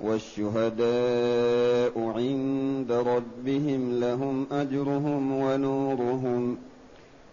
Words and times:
والشهداء 0.00 1.92
عند 2.16 2.92
ربهم 2.92 4.00
لهم 4.00 4.46
أجرهم 4.52 5.32
ونورهم 5.32 6.58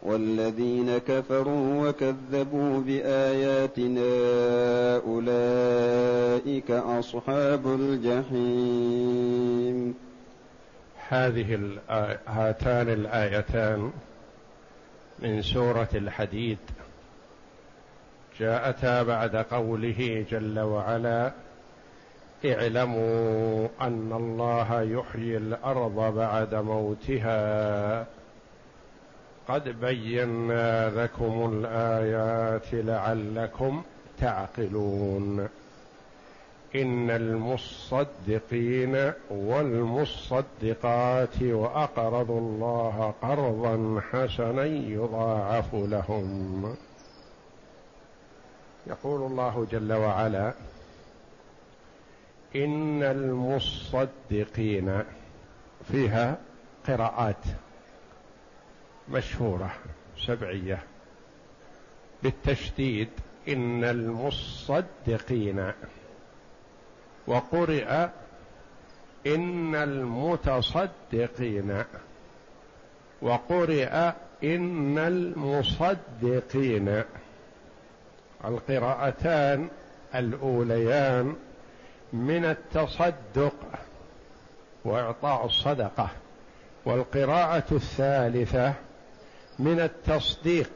والذين 0.04 0.98
كفروا 0.98 1.90
وكذبوا 1.90 2.80
بآياتنا 2.80 4.12
أولئك 4.98 6.72
أصحاب 6.72 7.68
الجحيم. 7.80 9.16
هذه 11.08 11.60
هاتان 12.28 12.90
الآيتان 12.90 13.92
من 15.20 15.42
سورة 15.42 15.90
الحديد. 15.96 16.58
جاءتا 18.40 19.04
بعد 19.04 19.36
قوله 19.36 20.26
جل 20.32 20.60
وعلا 20.60 21.32
اعلموا 22.54 23.68
أن 23.82 24.14
الله 24.14 24.82
يحيي 24.82 25.38
الأرض 25.38 26.16
بعد 26.16 26.56
موتها. 26.56 28.06
قد 29.48 29.70
بينا 29.70 30.90
لكم 30.90 31.52
الآيات 31.54 32.74
لعلكم 32.74 33.84
تعقلون. 34.20 35.50
إن 36.76 37.12
المصدقين 37.12 39.12
والمصدقات 39.30 41.42
وأقرضوا 41.42 42.40
الله 42.40 43.14
قرضا 43.22 44.02
حسنا 44.12 44.66
يضاعف 44.66 45.74
لهم. 45.74 46.76
يقول 48.88 49.32
الله 49.32 49.68
جل 49.72 49.94
وعلا 49.94 50.54
إن 52.56 53.04
المصدقين 53.04 55.04
فيها 55.92 56.38
قراءات 56.88 57.44
مشهورة 59.10 59.74
سبعية. 60.18 60.84
بالتشديد 62.24 63.10
إن 63.48 63.84
المصدقين 63.84 65.72
وقرئ 67.28 68.08
إن 69.28 69.76
المتصدقين 69.76 71.84
وقرئ 73.22 74.12
إن 74.44 74.98
المصدقين. 74.98 77.04
القراءتان 78.46 79.70
الأوليان 80.16 81.36
من 82.14 82.46
التصدق 82.46 83.54
وإعطاء 84.86 85.46
الصدقة 85.46 86.10
والقراءة 86.86 87.64
الثالثة 87.72 88.74
من 89.60 89.80
التصديق 89.80 90.70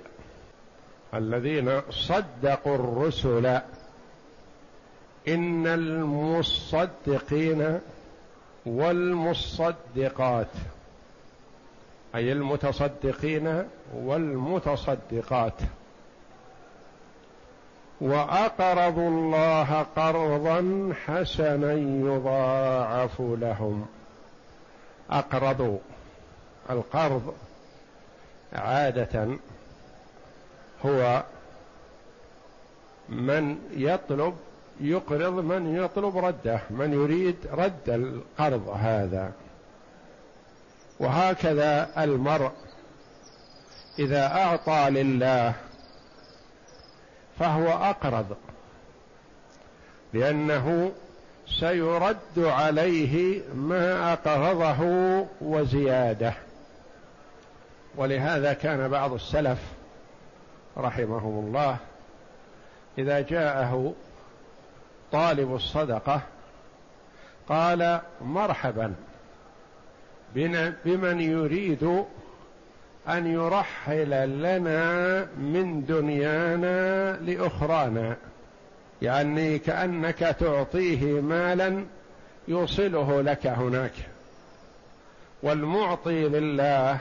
الذين 1.14 1.82
صدقوا 1.90 2.76
الرسل. 2.76 3.62
إن 5.28 5.68
المصدقين 5.68 7.80
والمصدقات 8.66 10.48
أي 12.16 12.32
المتصدقين 12.32 13.64
والمتصدقات. 13.94 15.54
وأقرضوا 18.02 19.10
الله 19.10 19.86
قرضا 19.96 20.90
حسنا 21.06 21.74
يضاعف 21.74 23.22
لهم. 23.22 23.86
أقرضوا 25.10 25.78
القرض 26.70 27.34
عادة 28.54 29.28
هو 30.86 31.24
من 33.10 33.58
يطلب 33.72 34.36
يقرض 34.82 35.34
من 35.34 35.76
يطلب 35.76 36.18
رده 36.18 36.62
من 36.70 36.94
يريد 36.94 37.36
رد 37.52 37.90
القرض 37.90 38.68
هذا. 38.68 39.32
وهكذا 41.00 41.90
المرء 42.04 42.52
إذا 44.00 44.28
أعطى 44.28 44.90
لله 44.90 45.56
فهو 47.40 47.68
اقرض 47.70 48.38
لأنه 50.14 50.92
سيرد 51.60 52.38
عليه 52.38 53.42
ما 53.56 54.14
أقرضه 54.14 54.82
وزيادة. 55.42 56.34
ولهذا 57.96 58.54
كان 58.54 58.88
بعض 58.88 59.14
السلف 59.14 59.60
رحمهم 60.78 61.46
الله 61.46 61.78
إذا 62.98 63.22
جاءه 63.22 63.94
طالب 65.12 65.56
الصدقة 65.56 66.22
قال 67.50 68.02
مرحبا 68.22 68.96
بمن 70.86 71.20
يريد 71.20 72.06
أن 73.10 73.28
يرحل 73.28 74.42
لنا 74.42 75.22
من 75.38 75.86
دنيانا 75.86 77.12
لأخرانا. 77.18 78.16
يعني 79.02 79.60
كأنك 79.60 80.20
تعطيه 80.20 81.22
مالا 81.22 81.86
يوصله 82.48 83.22
لك 83.22 83.48
هناك. 83.48 83.94
والمعطي 85.44 86.28
لله 86.28 87.00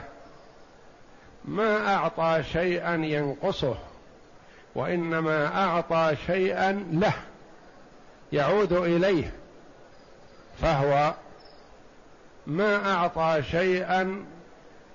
ما 1.45 1.95
أعطى 1.95 2.43
شيئا 2.51 2.95
ينقصه 2.95 3.77
وإنما 4.75 5.63
أعطى 5.65 6.15
شيئا 6.25 6.71
له 6.91 7.13
يعود 8.31 8.73
إليه 8.73 9.33
فهو 10.61 11.13
ما 12.47 12.93
أعطى 12.93 13.43
شيئا 13.51 14.25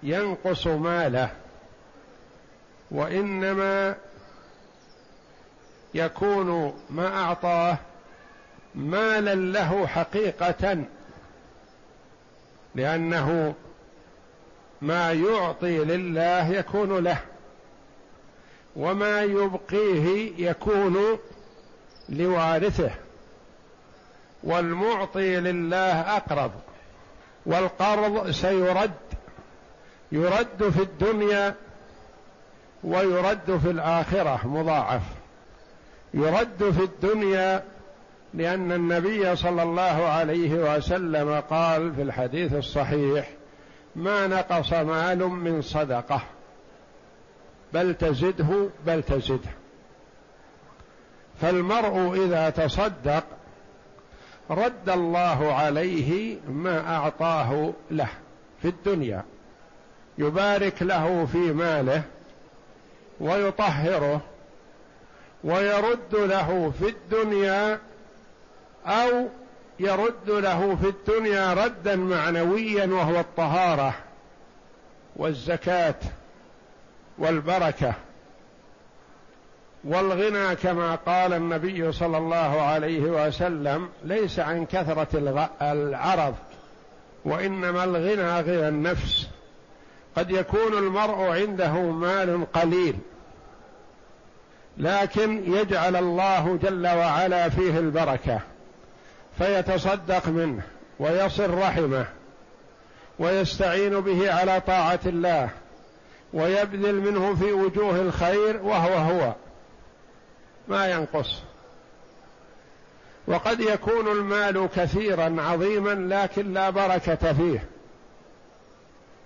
ينقص 0.04 0.66
ماله 0.66 1.30
وإنما 2.90 3.96
يكون 5.94 6.80
ما 6.90 7.16
أعطاه 7.16 7.78
مالا 8.74 9.34
له 9.34 9.86
حقيقه 9.86 10.84
لأنه 12.74 13.54
ما 14.82 15.12
يعطي 15.12 15.78
لله 15.78 16.48
يكون 16.48 17.04
له 17.04 17.18
وما 18.76 19.22
يبقيه 19.22 20.32
يكون 20.50 21.18
لوارثه 22.08 22.90
والمعطي 24.42 25.36
لله 25.40 26.16
اقرض 26.16 26.52
والقرض 27.46 28.30
سيرد 28.30 29.13
يرد 30.12 30.68
في 30.70 30.82
الدنيا 30.82 31.54
ويرد 32.84 33.58
في 33.62 33.70
الآخرة 33.70 34.40
مضاعف. 34.44 35.02
يرد 36.14 36.70
في 36.70 36.84
الدنيا 36.84 37.62
لأن 38.34 38.72
النبي 38.72 39.36
صلى 39.36 39.62
الله 39.62 40.06
عليه 40.08 40.76
وسلم 40.76 41.40
قال 41.50 41.94
في 41.94 42.02
الحديث 42.02 42.54
الصحيح 42.54 43.30
ما 43.96 44.26
نقص 44.26 44.72
مال 44.72 45.28
من 45.28 45.62
صدقة 45.62 46.20
بل 47.72 47.94
تزده 47.94 48.68
بل 48.86 49.02
تزده. 49.02 49.50
فالمرء 51.40 52.24
إذا 52.24 52.50
تصدق 52.50 53.24
رد 54.50 54.88
الله 54.88 55.54
عليه 55.54 56.38
ما 56.48 56.96
أعطاه 56.96 57.72
له 57.90 58.08
في 58.62 58.68
الدنيا. 58.68 59.24
يبارك 60.18 60.82
له 60.82 61.26
في 61.32 61.38
ماله 61.38 62.02
ويطهره 63.20 64.20
ويرد 65.44 66.14
له 66.14 66.72
في 66.78 66.88
الدنيا 66.88 67.78
أو 68.86 69.28
يرد 69.80 70.30
له 70.30 70.76
في 70.82 70.88
الدنيا 70.88 71.54
ردا 71.54 71.96
معنويا 71.96 72.86
وهو 72.86 73.20
الطهارة 73.20 73.94
والزكاة 75.16 75.94
والبركة 77.18 77.94
والغنى 79.84 80.56
كما 80.56 80.94
قال 80.94 81.32
النبي 81.32 81.92
صلى 81.92 82.18
الله 82.18 82.62
عليه 82.62 83.00
وسلم 83.00 83.88
ليس 84.04 84.38
عن 84.38 84.66
كثرة 84.66 85.08
العرض 85.62 86.34
وإنما 87.24 87.84
الغنى 87.84 88.40
غنى 88.40 88.68
النفس 88.68 89.28
قد 90.16 90.30
يكون 90.30 90.78
المرء 90.78 91.22
عنده 91.22 91.72
مال 91.72 92.52
قليل 92.52 92.96
لكن 94.78 95.52
يجعل 95.54 95.96
الله 95.96 96.58
جل 96.62 96.86
وعلا 96.86 97.48
فيه 97.48 97.78
البركة 97.78 98.40
فيتصدق 99.38 100.28
منه 100.28 100.62
ويصل 100.98 101.50
رحمه 101.50 102.06
ويستعين 103.18 104.00
به 104.00 104.34
على 104.34 104.60
طاعة 104.60 105.00
الله 105.06 105.50
ويبذل 106.32 106.94
منه 106.94 107.34
في 107.34 107.52
وجوه 107.52 108.00
الخير 108.00 108.62
وهو 108.62 108.94
هو 108.94 109.32
ما 110.68 110.90
ينقص. 110.90 111.42
وقد 113.26 113.60
يكون 113.60 114.08
المال 114.08 114.68
كثيرا 114.76 115.36
عظيما 115.38 116.14
لكن 116.14 116.52
لا 116.52 116.70
بركة 116.70 117.32
فيه. 117.32 117.64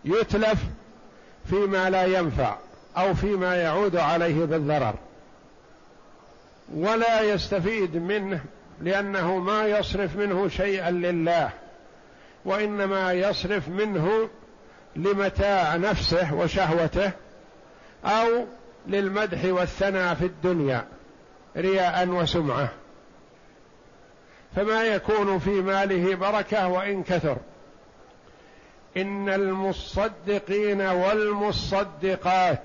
يتلف 0.09 0.59
فيما 1.51 1.91
لا 1.91 2.05
ينفع 2.05 2.57
أو 2.97 3.15
فيما 3.15 3.57
يعود 3.57 3.97
عليه 3.97 4.45
بالضرر. 4.45 4.95
ولا 6.75 7.21
يستفيد 7.21 7.97
منه 7.97 8.41
لأنه 8.81 9.39
ما 9.39 9.67
يصرف 9.67 10.17
منه 10.17 10.49
شيئا 10.49 10.91
لله 10.91 11.51
وإنما 12.45 13.13
يصرف 13.13 13.69
منه 13.69 14.29
لمتاع 14.97 15.77
نفسه 15.77 16.35
وشهوته 16.35 17.11
أو 18.05 18.47
للمدح 18.87 19.45
والثناء 19.45 20.15
في 20.15 20.25
الدنيا 20.25 20.85
رياء 21.57 22.09
وسمعة. 22.09 22.69
فما 24.57 24.83
يكون 24.85 25.39
في 25.39 25.51
ماله 25.51 26.15
بركة 26.15 26.69
وإن 26.69 27.03
كثر. 27.03 27.37
إن 29.01 29.29
المصدقين 29.29 30.81
والمصدقات 30.81 32.63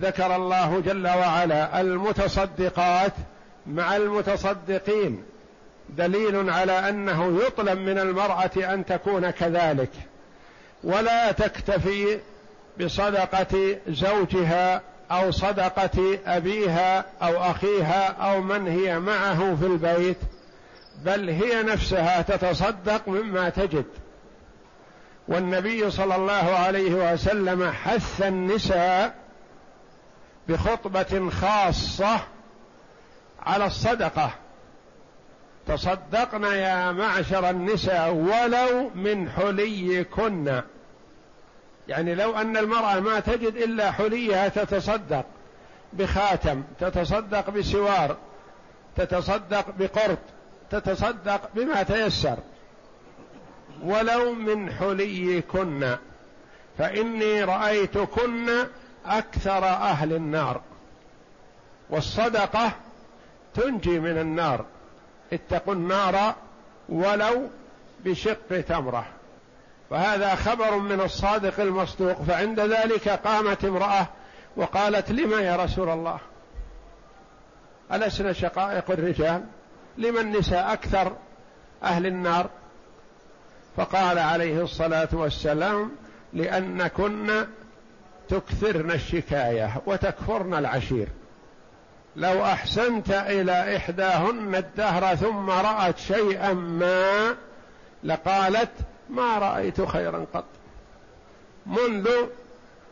ذكر 0.00 0.36
الله 0.36 0.80
جل 0.80 1.06
وعلا 1.06 1.80
المتصدقات 1.80 3.12
مع 3.66 3.96
المتصدقين 3.96 5.22
دليل 5.88 6.50
على 6.50 6.88
أنه 6.88 7.40
يطلب 7.46 7.78
من 7.78 7.98
المرأة 7.98 8.50
أن 8.56 8.86
تكون 8.86 9.30
كذلك. 9.30 9.90
ولا 10.84 11.32
تكتفي 11.32 12.18
بصدقة 12.80 13.76
زوجها 13.88 14.82
أو 15.10 15.30
صدقة 15.30 16.18
أبيها 16.26 17.04
أو 17.22 17.50
أخيها 17.50 18.06
أو 18.08 18.40
من 18.40 18.66
هي 18.66 18.98
معه 18.98 19.56
في 19.60 19.66
البيت 19.66 20.18
بل 21.04 21.30
هي 21.30 21.62
نفسها 21.62 22.22
تتصدق 22.22 23.08
مما 23.08 23.48
تجد. 23.48 23.84
والنبي 25.28 25.90
صلى 25.90 26.16
الله 26.16 26.32
عليه 26.32 27.12
وسلم 27.12 27.70
حث 27.70 28.22
النساء 28.22 29.14
بخطبة 30.48 31.30
خاصة 31.30 32.20
على 33.40 33.66
الصدقة. 33.66 34.30
تصدقن 35.66 36.44
يا 36.44 36.92
معشر 36.92 37.50
النساء 37.50 38.14
ولو 38.14 38.90
من 38.94 39.30
حليكن. 39.30 40.62
يعني 41.88 42.14
لو 42.14 42.36
أن 42.36 42.56
المرأة 42.56 43.00
ما 43.00 43.20
تجد 43.20 43.56
إلا 43.56 43.90
حليها 43.90 44.48
تتصدق 44.48 45.24
بخاتم 45.92 46.62
تتصدق 46.80 47.50
بسوار 47.50 48.16
تتصدق 48.96 49.70
بقرط 49.78 50.18
تتصدق 50.70 51.40
بما 51.54 51.82
تيسر. 51.82 52.38
ولو 53.82 54.32
من 54.32 54.72
حليكن 54.72 55.96
فإني 56.78 57.44
رأيتكن 57.44 58.50
أكثر 59.06 59.64
أهل 59.64 60.12
النار. 60.12 60.60
والصدقة 61.90 62.72
تنجي 63.54 64.00
من 64.00 64.18
النار. 64.18 64.64
اتقوا 65.32 65.74
النار 65.74 66.34
ولو 66.88 67.48
بشق 68.04 68.60
تمرة. 68.68 69.06
فهذا 69.90 70.34
خبر 70.34 70.76
من 70.76 71.00
الصادق 71.00 71.60
المصدوق 71.60 72.22
فعند 72.22 72.60
ذلك 72.60 73.08
قامت 73.08 73.64
امرأة 73.64 74.06
وقالت 74.56 75.10
لم 75.10 75.32
يا 75.32 75.56
رسول 75.56 75.88
الله؟ 75.88 76.18
ألسنا 77.92 78.32
شقائق 78.32 78.90
الرجال؟ 78.90 79.44
لمن 79.98 80.18
النساء 80.18 80.72
أكثر 80.72 81.12
أهل 81.82 82.06
النار؟ 82.06 82.50
فقال 83.78 84.18
عليه 84.18 84.62
الصلاة 84.62 85.08
والسلام 85.12 85.90
لأنكن 86.32 87.46
تكثرن 88.28 88.90
الشكاية 88.90 89.82
وتكفرن 89.86 90.54
العشير. 90.54 91.08
لو 92.16 92.44
أحسنت 92.44 93.10
إلى 93.10 93.76
إحداهن 93.76 94.54
الدهر 94.54 95.16
ثم 95.16 95.50
رأت 95.50 95.98
شيئا 95.98 96.52
ما 96.52 97.36
لقالت 98.04 98.70
ما 99.10 99.38
رأيت 99.38 99.80
خيرا 99.80 100.26
قط. 100.34 100.44
منذ 101.66 102.08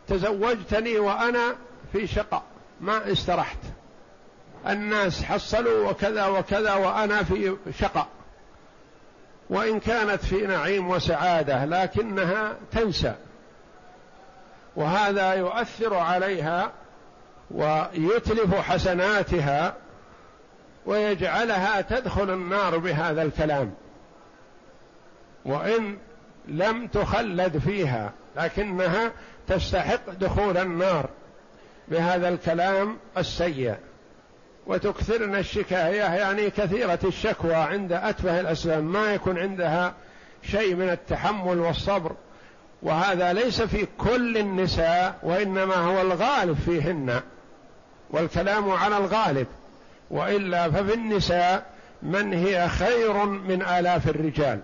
تزوجتني 0.08 0.98
وأنا 0.98 1.54
في 1.92 2.06
شقاء 2.06 2.42
ما 2.80 3.12
استرحت. 3.12 3.58
الناس 4.66 5.24
حصلوا 5.24 5.90
وكذا 5.90 6.26
وكذا 6.26 6.74
وأنا 6.74 7.22
في 7.22 7.56
شقاء 7.78 8.06
وإن 9.50 9.80
كانت 9.80 10.24
في 10.24 10.46
نعيم 10.46 10.90
وسعادة 10.90 11.64
لكنها 11.64 12.56
تنسى. 12.72 13.14
وهذا 14.76 15.34
يؤثر 15.34 15.94
عليها 15.94 16.72
ويتلف 17.50 18.54
حسناتها 18.54 19.74
ويجعلها 20.86 21.80
تدخل 21.80 22.30
النار 22.30 22.78
بهذا 22.78 23.22
الكلام. 23.22 23.74
وإن 25.44 25.98
لم 26.48 26.86
تخلد 26.86 27.58
فيها 27.58 28.12
لكنها 28.36 29.12
تستحق 29.48 30.10
دخول 30.10 30.56
النار 30.56 31.08
بهذا 31.88 32.28
الكلام 32.28 32.98
السيء. 33.18 33.76
وتكثرن 34.66 35.34
الشكاية 35.34 36.02
يعني 36.02 36.50
كثيرة 36.50 36.98
الشكوى 37.04 37.54
عند 37.54 37.92
اتفه 37.92 38.40
الاسباب 38.40 38.84
ما 38.84 39.14
يكون 39.14 39.38
عندها 39.38 39.94
شيء 40.42 40.74
من 40.74 40.90
التحمل 40.90 41.58
والصبر. 41.58 42.12
وهذا 42.82 43.32
ليس 43.32 43.62
في 43.62 43.86
كل 43.98 44.38
النساء 44.38 45.18
وإنما 45.22 45.74
هو 45.74 46.00
الغالب 46.00 46.58
فيهن. 46.64 47.20
والكلام 48.10 48.70
على 48.70 48.96
الغالب. 48.96 49.46
وإلا 50.10 50.70
ففي 50.70 50.94
النساء 50.94 51.66
من 52.02 52.32
هي 52.32 52.68
خير 52.68 53.24
من 53.24 53.62
آلاف 53.62 54.08
الرجال. 54.08 54.60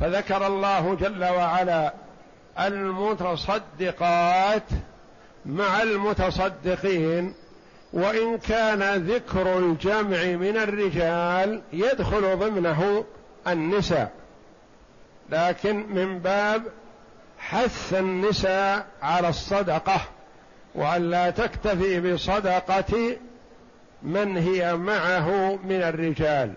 فذكر 0.00 0.46
الله 0.46 0.94
جل 0.94 1.24
وعلا 1.24 1.94
المتصدقات 2.58 4.62
مع 5.46 5.82
المتصدقين. 5.82 7.34
وإن 7.92 8.38
كان 8.38 8.82
ذكر 8.82 9.58
الجمع 9.58 10.24
من 10.24 10.56
الرجال 10.56 11.62
يدخل 11.72 12.36
ضمنه 12.36 13.04
النساء. 13.46 14.12
لكن 15.30 15.86
من 15.88 16.18
باب 16.18 16.62
حث 17.38 17.94
النساء 17.94 18.86
على 19.02 19.28
الصدقة 19.28 20.00
وأن 20.74 21.10
لا 21.10 21.30
تكتفي 21.30 22.12
بصدقة 22.12 23.16
من 24.02 24.36
هي 24.36 24.76
معه 24.76 25.56
من 25.64 25.82
الرجال. 25.82 26.52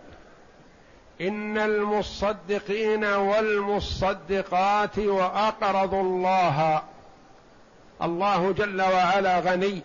إن 1.21 1.57
المصدقين 1.57 3.05
والمصدقات 3.05 4.99
وأقرضوا 4.99 6.03
الله. 6.03 6.81
الله 8.01 8.51
جل 8.51 8.81
وعلا 8.81 9.39
غني. 9.39 9.81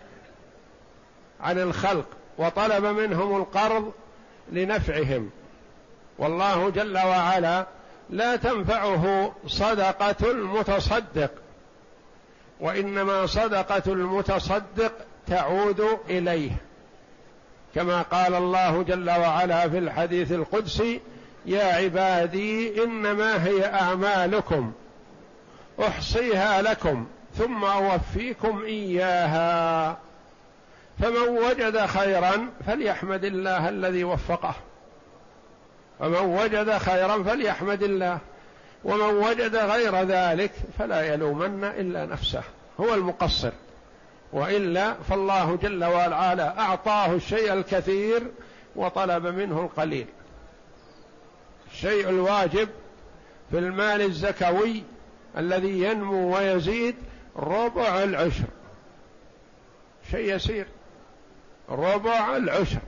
عن 1.40 1.58
الخلق 1.58 2.06
وطلب 2.38 2.84
منهم 2.84 3.36
القرض 3.36 3.92
لنفعهم. 4.52 5.30
والله 6.18 6.70
جل 6.70 6.98
وعلا 6.98 7.66
لا 8.10 8.36
تنفعه 8.36 9.34
صدقة 9.46 10.30
المتصدق 10.30 11.30
وإنما 12.60 13.26
صدقة 13.26 13.92
المتصدق 13.92 14.92
تعود 15.26 15.98
إليه. 16.08 16.50
كما 17.74 18.02
قال 18.02 18.34
الله 18.34 18.82
جل 18.82 19.10
وعلا 19.10 19.68
في 19.68 19.78
الحديث 19.78 20.32
القدسي 20.32 21.00
يا 21.46 21.64
عبادي 21.64 22.84
إنما 22.84 23.44
هي 23.46 23.66
أعمالكم 23.74 24.72
أحصيها 25.80 26.62
لكم 26.62 27.06
ثم 27.38 27.64
أوفيكم 27.64 28.62
إياها. 28.64 29.98
فمن 31.00 31.28
وجد 31.28 31.86
خيرا 31.86 32.48
فليحمد 32.66 33.24
الله 33.24 33.68
الذي 33.68 34.04
وفقه. 34.04 34.54
فمن 35.98 36.16
وجد 36.16 36.78
خيرا 36.78 37.22
فليحمد 37.22 37.82
الله. 37.82 38.18
ومن 38.84 39.14
وجد 39.14 39.56
غير 39.56 40.02
ذلك 40.02 40.52
فلا 40.78 41.14
يلومن 41.14 41.64
إلا 41.64 42.06
نفسه. 42.06 42.42
هو 42.80 42.94
المقصر. 42.94 43.52
وإلا 44.32 44.94
فالله 44.94 45.56
جل 45.56 45.84
وعلا 45.84 46.60
أعطاه 46.60 47.12
الشيء 47.12 47.52
الكثير 47.52 48.22
وطلب 48.76 49.26
منه 49.26 49.60
القليل. 49.60 50.06
الشيء 51.72 52.08
الواجب 52.08 52.68
في 53.50 53.58
المال 53.58 54.02
الزكوي 54.02 54.82
الذي 55.38 55.82
ينمو 55.82 56.36
ويزيد 56.36 56.96
ربع 57.36 58.02
العشر. 58.02 58.44
شيء 60.10 60.34
يسير. 60.34 60.66
ربع 61.68 62.36
العشر. 62.36 62.78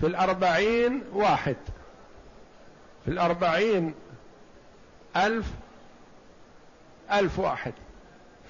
في 0.00 0.06
الأربعين 0.06 1.02
واحد. 1.12 1.56
في 3.04 3.10
الأربعين 3.10 3.94
ألف 5.16 5.46
ألف 7.12 7.38
واحد. 7.38 7.72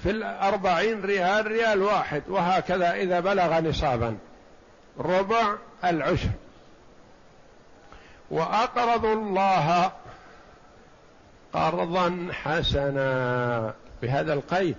في 0.02 0.10
الأربعين 0.10 1.02
ريال 1.02 1.46
ريال 1.46 1.82
واحد. 1.82 2.22
وهكذا 2.28 2.94
إذا 2.94 3.20
بلغ 3.20 3.60
نصابا. 3.60 4.18
ربع 4.98 5.54
العشر. 5.84 6.30
وأقرضوا 8.30 9.14
الله 9.14 9.92
قرضا 11.52 12.28
حسنا. 12.32 13.74
بهذا 14.02 14.32
القيد. 14.32 14.76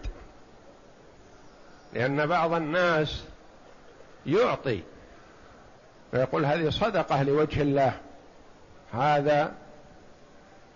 لأن 1.94 2.26
بعض 2.26 2.54
الناس 2.54 3.24
يعطي. 4.26 4.82
ويقول 6.14 6.46
هذه 6.46 6.70
صدقة 6.70 7.24
لوجه 7.24 7.62
الله. 7.62 7.94
هذا 8.94 9.52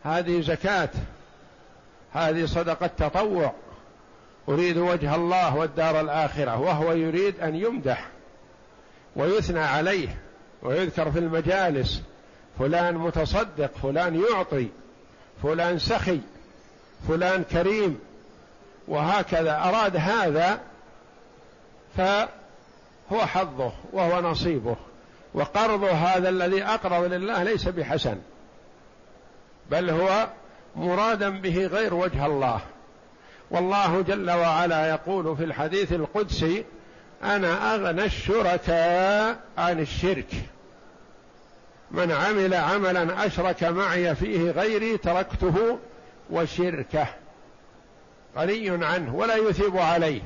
هذه 0.04 0.42
زكاة. 0.42 0.90
هذه 2.14 2.46
صدقة 2.46 2.88
تطوع. 2.88 3.54
أريد 4.50 4.78
وجه 4.78 5.16
الله 5.16 5.56
والدار 5.56 6.02
الآخرة 6.02 6.60
وهو 6.60 6.94
يريد 6.94 7.40
أن 7.40 7.56
يمدح 7.56 8.08
ويثنى 9.16 9.60
عليه 9.60 10.18
ويذكر 10.62 11.12
في 11.12 11.20
المجالس. 11.20 12.02
فلان 12.60 12.96
متصدق 12.96 13.72
فلان 13.84 14.24
يعطي 14.24 14.68
فلان 15.44 15.80
سخي 15.80 16.20
فلان 17.08 17.44
كريم 17.44 18.00
وهكذا. 18.88 19.56
أراد 19.58 19.96
هذا 19.96 20.60
فهو 23.10 23.26
حظه 23.26 23.72
وهو 23.94 24.22
نصيبه. 24.22 24.76
وقرض 25.34 25.84
هذا 25.84 26.30
الذي 26.30 26.64
أقرض 26.64 27.04
لله 27.04 27.44
ليس 27.44 27.68
بحسن 27.68 28.18
بل 29.72 29.90
هو 29.90 30.28
مرادا 30.76 31.30
به 31.30 31.66
غير 31.68 31.94
وجه 31.94 32.26
الله. 32.26 32.62
والله 33.52 34.02
جل 34.02 34.32
وعلا 34.32 34.90
يقول 34.90 35.38
في 35.38 35.44
الحديث 35.44 35.94
القدسي 35.94 36.66
أنا 37.24 37.76
أغنى 37.76 38.06
الشركاء 38.06 39.40
عن 39.58 39.80
الشرك. 39.80 40.34
من 41.92 42.12
عمل 42.12 42.54
عملا 42.54 43.26
أشرك 43.26 43.64
معي 43.64 44.16
فيه 44.16 44.52
غيري 44.52 44.98
تركته 44.98 45.80
وشركه. 46.30 47.08
غني 48.38 48.86
عنه 48.86 49.16
ولا 49.16 49.36
يثيب 49.36 49.78
عليه. 49.78 50.22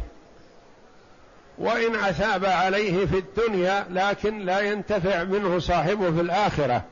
وإن 1.57 1.95
أثاب 1.95 2.45
عليه 2.45 3.05
في 3.05 3.17
الدنيا 3.17 3.85
لكن 3.89 4.39
لا 4.39 4.59
ينتفع 4.59 5.23
منه 5.23 5.59
صاحبه 5.59 6.11
في 6.11 6.21
الآخرة. 6.21 6.83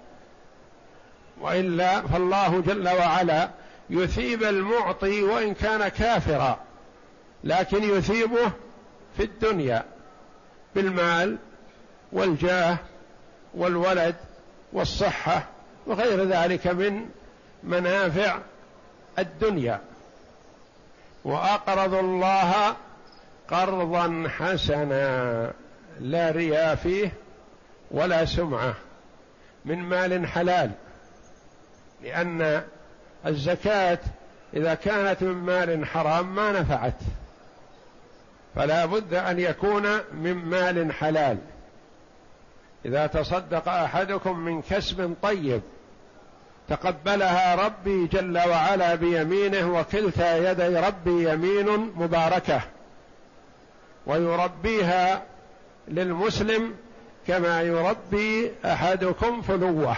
وإلا 1.42 2.02
فالله 2.02 2.62
جل 2.62 2.90
وعلا 2.90 3.50
يثيب 3.90 4.44
المعطي 4.44 5.24
وإن 5.24 5.54
كان 5.54 5.88
كافرا 5.88 6.60
لكن 7.44 7.84
يثيبه 7.84 8.52
في 9.18 9.24
الدنيا 9.24 9.84
بالمال 10.76 11.38
والجاه 12.12 12.78
والولد 13.54 14.16
والصحة 14.74 15.44
وغير 15.88 16.24
ذلك 16.24 16.68
من 16.68 17.06
منافع 17.64 18.38
الدنيا. 19.20 19.82
وأقرضوا 21.24 22.00
الله 22.00 22.76
قرضا 23.52 24.28
حسنا 24.38 25.52
لا 26.00 26.32
رياء 26.32 26.76
فيه 26.76 27.14
ولا 27.92 28.26
سمعة 28.26 28.76
من 29.66 29.78
مال 29.78 30.28
حلال 30.28 30.72
لأن 32.04 32.62
الزكاة 33.26 34.00
إذا 34.54 34.74
كانت 34.74 35.24
من 35.24 35.34
مال 35.34 35.86
حرام 35.86 36.36
ما 36.36 36.52
نفعت 36.52 36.98
فلا 38.56 38.86
بد 38.86 39.14
أن 39.14 39.40
يكون 39.40 39.84
من 40.14 40.34
مال 40.34 40.94
حلال. 40.94 41.38
إذا 42.86 43.08
تصدق 43.08 43.70
أحدكم 43.70 44.40
من 44.40 44.62
كسب 44.62 45.16
طيب 45.22 45.62
تقبلها 46.70 47.56
ربي 47.56 48.08
جل 48.08 48.38
وعلا 48.38 48.96
بيمينه 48.96 49.80
وكلتا 49.80 50.52
يدي 50.52 50.80
ربي 50.80 51.32
يمين 51.32 51.92
مباركة. 51.96 52.62
ويربيها 54.06 55.24
للمسلم 55.88 56.76
كما 57.28 57.62
يربي 57.62 58.52
أحدكم 58.66 59.42
فلوة 59.42 59.96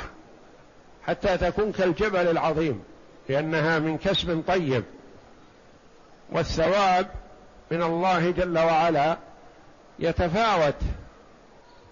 حتى 1.07 1.37
تكون 1.37 1.71
كالجبل 1.71 2.27
العظيم 2.27 2.83
لأنها 3.29 3.79
من 3.79 3.97
كسب 3.97 4.43
طيب. 4.47 4.83
والثواب 6.31 7.07
من 7.71 7.83
الله 7.83 8.31
جل 8.31 8.59
وعلا 8.59 9.17
يتفاوت 9.99 10.75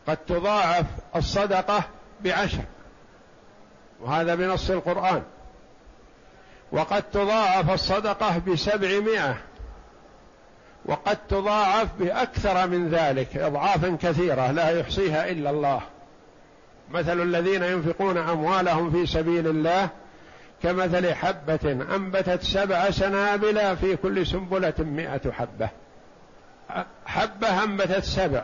قد 0.07 0.17
تضاعف 0.17 0.85
الصدقة 1.15 1.83
بعشر 2.21 2.63
وهذا 3.99 4.35
بنص 4.35 4.69
القرآن. 4.69 5.23
وقد 6.71 7.03
تضاعف 7.03 7.73
الصدقة 7.73 8.37
بسبعمائة 8.37 9.37
وقد 10.85 11.17
تضاعف 11.29 11.87
بأكثر 11.99 12.67
من 12.67 12.89
ذلك 12.89 13.37
أضعافا 13.37 13.97
كثيرة 14.01 14.51
لا 14.51 14.69
يحصيها 14.69 15.29
إلا 15.29 15.49
الله. 15.49 15.81
مثل 16.91 17.21
الذين 17.21 17.63
ينفقون 17.63 18.17
أموالهم 18.17 18.91
في 18.91 19.05
سبيل 19.05 19.47
الله 19.47 19.89
كمثل 20.63 21.13
حبة 21.13 21.71
أنبتت 21.95 22.43
سبع 22.43 22.91
سنابل 22.91 23.77
في 23.77 23.95
كل 23.95 24.27
سنبلة 24.27 24.73
مئة 24.79 25.31
حبة. 25.31 25.69
حبة 27.05 27.63
أنبتت 27.63 28.03
سبع 28.03 28.43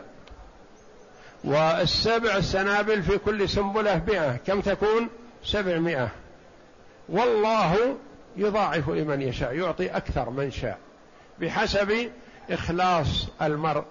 والسبع 1.44 2.40
سنابل 2.40 3.02
في 3.02 3.18
كل 3.18 3.48
سنبلة 3.48 4.02
مئة. 4.08 4.36
كم 4.46 4.60
تكون؟ 4.60 5.08
سبعمائة. 5.44 6.08
والله 7.08 7.96
يضاعف 8.36 8.88
لمن 8.88 9.22
يشاء 9.22 9.54
يعطي 9.54 9.86
أكثر 9.86 10.30
من 10.30 10.50
شاء 10.50 10.78
بحسب 11.40 12.10
إخلاص 12.50 13.28
المرء 13.42 13.84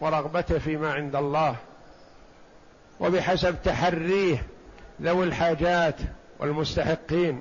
ورغبته 0.00 0.58
فيما 0.58 0.92
عند 0.92 1.16
الله 1.16 1.56
وبحسب 3.00 3.56
تحريه 3.64 4.46
ذوي 5.02 5.24
الحاجات 5.24 5.94
والمستحقين 6.38 7.40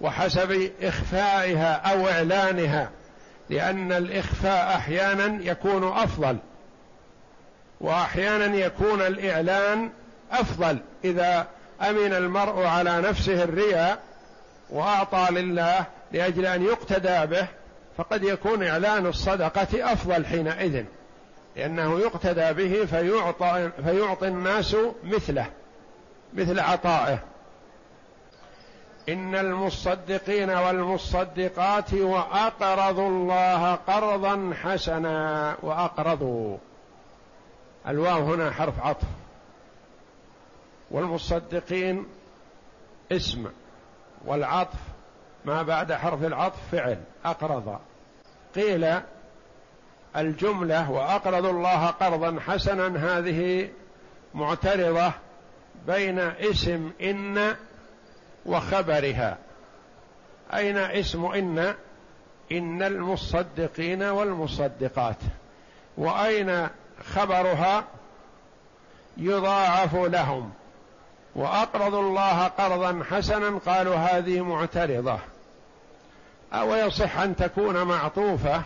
وحسب 0.00 0.70
إخفائها 0.82 1.72
أو 1.74 2.08
إعلانها 2.08 2.90
لأن 3.50 3.92
الإخفاء 3.92 4.76
أحيانا 4.76 5.42
يكون 5.42 5.88
أفضل 5.88 6.38
وأحيانا 7.80 8.56
يكون 8.56 9.00
الإعلان 9.00 9.90
أفضل. 10.32 10.78
إذا 11.04 11.46
أمن 11.82 12.12
المرء 12.12 12.64
على 12.64 13.00
نفسه 13.00 13.44
الرياء 13.44 13.98
وأعطى 14.70 15.26
لله 15.30 15.86
لأجل 16.12 16.46
أن 16.46 16.62
يقتدى 16.62 17.26
به 17.26 17.48
فقد 17.98 18.24
يكون 18.24 18.62
إعلان 18.62 19.06
الصدقة 19.06 19.92
أفضل 19.92 20.26
حينئذ 20.26 20.84
لأنه 21.56 22.00
يقتدى 22.00 22.52
به 22.52 22.84
فيعطى 22.84 23.70
فيعطي 23.84 24.28
الناس 24.28 24.76
مثله 25.04 25.46
مثل 26.34 26.60
عطائه. 26.60 27.18
إن 29.08 29.34
المصدقين 29.34 30.50
والمصدقات 30.50 31.94
وأقرضوا 31.94 33.08
الله 33.08 33.74
قرضا 33.74 34.54
حسنا 34.62 35.56
وأقرضوا. 35.62 36.56
الواو 37.88 38.32
هنا 38.34 38.50
حرف 38.50 38.80
عطف. 38.80 39.06
والمصدقين 40.90 42.06
اسم 43.12 43.46
والعطف 44.24 44.78
ما 45.48 45.62
بعد 45.62 45.92
حرف 45.92 46.24
العطف 46.24 46.58
فعل 46.72 46.98
أقرض. 47.24 47.78
قيل 48.54 48.94
الجملة 50.16 50.90
وأقرض 50.90 51.46
الله 51.46 51.86
قرضا 51.86 52.40
حسنا 52.40 53.18
هذه 53.18 53.68
معترضة 54.34 55.12
بين 55.86 56.18
اسم 56.18 56.90
إن 57.00 57.56
وخبرها. 58.46 59.38
أين 60.54 60.76
اسم 60.76 61.24
إن؟ 61.24 61.74
إن 62.52 62.82
المصدقين 62.82 64.02
والمصدقات. 64.02 65.16
وأين 65.96 66.68
خبرها؟ 67.14 67.84
يضاعف 69.16 69.94
لهم. 69.94 70.52
وأقرضوا 71.34 72.02
الله 72.02 72.44
قرضا 72.44 73.04
حسنا 73.10 73.58
قالوا 73.66 73.96
هذه 73.96 74.40
معترضة. 74.40 75.18
أو 76.52 76.74
يصح 76.74 77.18
أن 77.18 77.36
تكون 77.36 77.82
معطوفة 77.82 78.62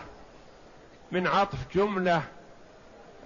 من 1.11 1.27
عطف 1.27 1.57
جملة 1.75 2.21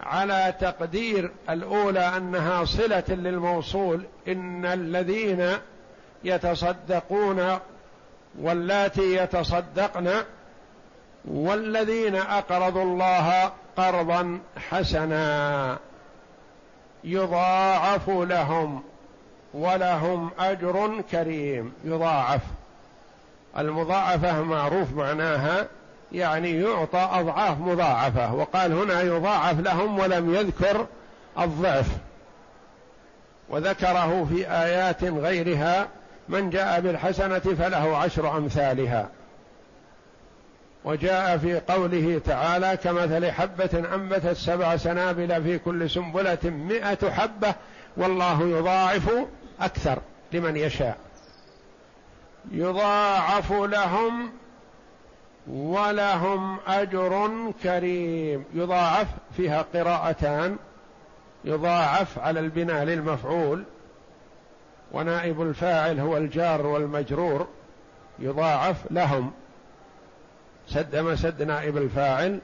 على 0.03 0.53
تقدير 0.59 1.31
الأولى 1.49 2.17
أنها 2.17 2.65
صلة 2.65 3.03
للموصول 3.09 4.05
إن 4.27 4.65
الذين 4.65 5.53
يتصدقون 6.23 7.59
واللاتي 8.39 9.15
يتصدقن 9.15 10.13
والذين 11.25 12.15
أقرضوا 12.15 12.83
الله 12.83 13.51
قرضا 13.77 14.39
حسنا 14.69 15.77
يضاعف 17.03 18.09
لهم 18.09 18.83
ولهم 19.53 20.31
أجر 20.39 21.01
كريم. 21.11 21.73
يضاعف. 21.83 22.41
المضاعفة 23.57 24.41
معروف 24.41 24.93
معناها 24.93 25.67
يعني 26.11 26.61
يعطى 26.61 27.09
أضعاف 27.11 27.59
مضاعفة 27.59 28.33
وقال 28.33 28.73
هنا 28.73 29.01
يضاعف 29.01 29.59
لهم 29.59 29.99
ولم 29.99 30.35
يذكر 30.35 30.85
الضعف. 31.39 31.87
وذكره 33.49 34.27
في 34.29 34.51
آيات 34.51 35.03
غيرها 35.03 35.87
من 36.29 36.49
جاء 36.49 36.81
بالحسنة 36.81 37.39
فله 37.39 37.97
عشر 37.97 38.37
أمثالها. 38.37 39.09
وجاء 40.85 41.37
في 41.37 41.59
قوله 41.59 42.21
تعالى 42.25 42.77
كمثل 42.83 43.31
حبة 43.31 43.83
أنبتت 43.95 44.37
سبع 44.37 44.77
سنابل 44.77 45.43
في 45.43 45.59
كل 45.59 45.89
سنبلة 45.89 46.37
مئة 46.43 47.09
حبة 47.11 47.55
والله 47.97 48.43
يضاعف 48.43 49.09
أكثر 49.61 49.99
لمن 50.33 50.57
يشاء. 50.57 50.97
يضاعف 52.51 53.51
لهم 53.51 54.32
ولهم 55.48 56.58
أجر 56.68 57.32
كريم. 57.63 58.46
يضاعف 58.54 59.08
فيها 59.38 59.62
قراءتان. 59.62 60.58
يضاعف 61.46 62.20
على 62.20 62.39
البناء 62.39 62.84
للمفعول. 62.84 63.63
ونائب 64.92 65.42
الفاعل 65.42 66.00
هو 66.00 66.18
الجار 66.18 66.66
والمجرور. 66.66 67.48
يضاعف 68.20 68.77
لهم. 68.92 69.32
سد 70.68 70.96
مسد 70.96 71.44
نائب 71.44 71.77
الفاعل. 71.77 72.39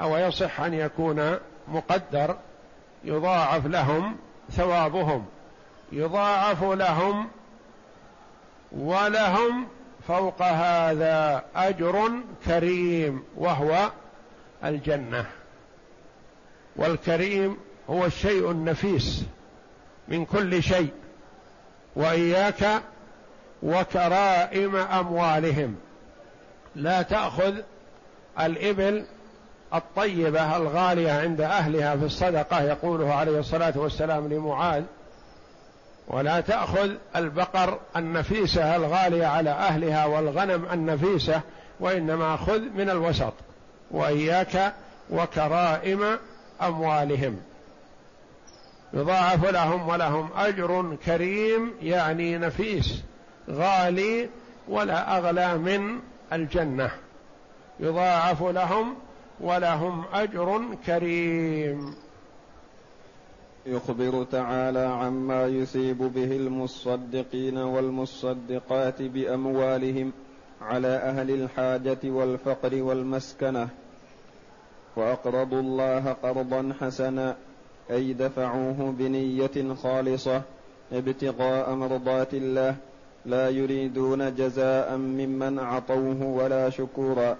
أو 0.00 0.16
يصح 0.16 0.60
أن 0.60 0.74
يكون 0.74 1.36
مقدر. 1.68 2.36
يضاعف 3.04 3.66
لهم 3.66 4.16
ثوابهم. 4.50 5.26
يضاعف 5.92 6.62
لهم 6.62 7.28
ولهم 8.72 9.66
فوق 10.08 10.42
هذا 10.42 11.44
أجر 11.56 12.10
كريم 12.46 13.24
وهو 13.36 13.90
الجنة. 14.64 15.26
والكريم 16.76 17.56
هو 17.90 18.04
الشيء 18.04 18.50
النفيس 18.50 19.24
من 20.08 20.24
كل 20.24 20.62
شيء 20.62 20.90
وإياك 21.96 22.82
وكرائم 23.62 24.76
أموالهم. 24.76 25.76
لا 26.76 27.02
تأخذ 27.02 27.54
الإبل 28.40 29.04
الطيبة 29.74 30.56
الغالية 30.56 31.12
عند 31.12 31.40
أهلها 31.40 31.96
في 31.96 32.04
الصدقة 32.04 32.62
يقوله 32.62 33.14
عليه 33.14 33.38
الصلاة 33.38 33.72
والسلام 33.76 34.28
لمعاذ 34.28 34.82
ولا 36.08 36.40
تأخذ 36.40 36.90
البقر 37.16 37.78
النفيسة 37.96 38.76
الغالية 38.76 39.26
على 39.26 39.50
أهلها 39.50 40.06
والغنم 40.06 40.66
النفيسة 40.72 41.40
وإنما 41.80 42.36
خذ 42.36 42.60
من 42.60 42.90
الوسط 42.90 43.32
وإياك 43.90 44.74
وكرائم 45.10 46.18
أموالهم. 46.62 47.36
يضاعف 48.94 49.44
لهم 49.50 49.88
ولهم 49.88 50.28
أجر 50.36 50.96
كريم 51.06 51.74
يعني 51.82 52.38
نفيس 52.38 53.02
غالي 53.50 54.28
ولا 54.68 55.18
أغلى 55.18 55.58
من 55.58 55.98
الجنة. 56.32 56.90
يضاعف 57.80 58.42
لهم 58.42 58.94
ولهم 59.40 60.04
أجر 60.14 60.62
كريم. 60.86 62.05
يخبر 63.66 64.24
تعالى 64.24 64.78
عما 64.78 65.46
يثيب 65.46 65.98
به 65.98 66.36
المصدقين 66.36 67.58
والمصدقات 67.58 69.02
بأموالهم 69.02 70.12
على 70.60 70.88
أهل 70.88 71.30
الحاجة 71.30 71.98
والفقر 72.04 72.82
والمسكنة. 72.82 73.68
وأقرضوا 74.96 75.60
الله 75.60 76.12
قرضا 76.12 76.72
حسنا 76.80 77.36
أي 77.90 78.12
دفعوه 78.12 78.94
بنية 78.98 79.74
خالصة 79.74 80.42
ابتغاء 80.92 81.74
مرضات 81.74 82.34
الله 82.34 82.76
لا 83.26 83.50
يريدون 83.50 84.34
جزاء 84.34 84.96
ممن 84.96 85.58
اعطوه 85.58 86.22
ولا 86.22 86.70
شكورا. 86.70 87.36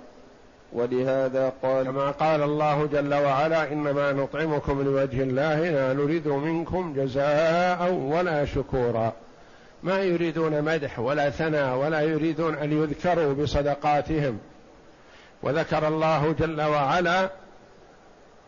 ولهذا 0.73 1.53
قال 1.63 1.85
كما 1.85 2.11
قال 2.11 2.43
الله 2.43 2.87
جل 2.87 3.15
وعلا 3.15 3.73
إنما 3.73 4.13
نطعمكم 4.13 4.83
لوجه 4.83 5.23
الله 5.23 5.71
لا 5.71 5.93
نريد 5.93 6.29
منكم 6.29 6.95
جزاء 6.97 7.93
ولا 7.93 8.45
شكورا. 8.45 9.13
ما 9.83 9.99
يريدون 9.99 10.63
مدح 10.63 10.99
ولا 10.99 11.31
ثناء 11.31 11.77
ولا 11.77 12.01
يريدون 12.01 12.55
أن 12.55 12.83
يذكروا 12.83 13.35
بصدقاتهم. 13.35 14.39
وذكر 15.43 15.89
الله 15.89 16.35
جل 16.39 16.63
وعلا 16.63 17.31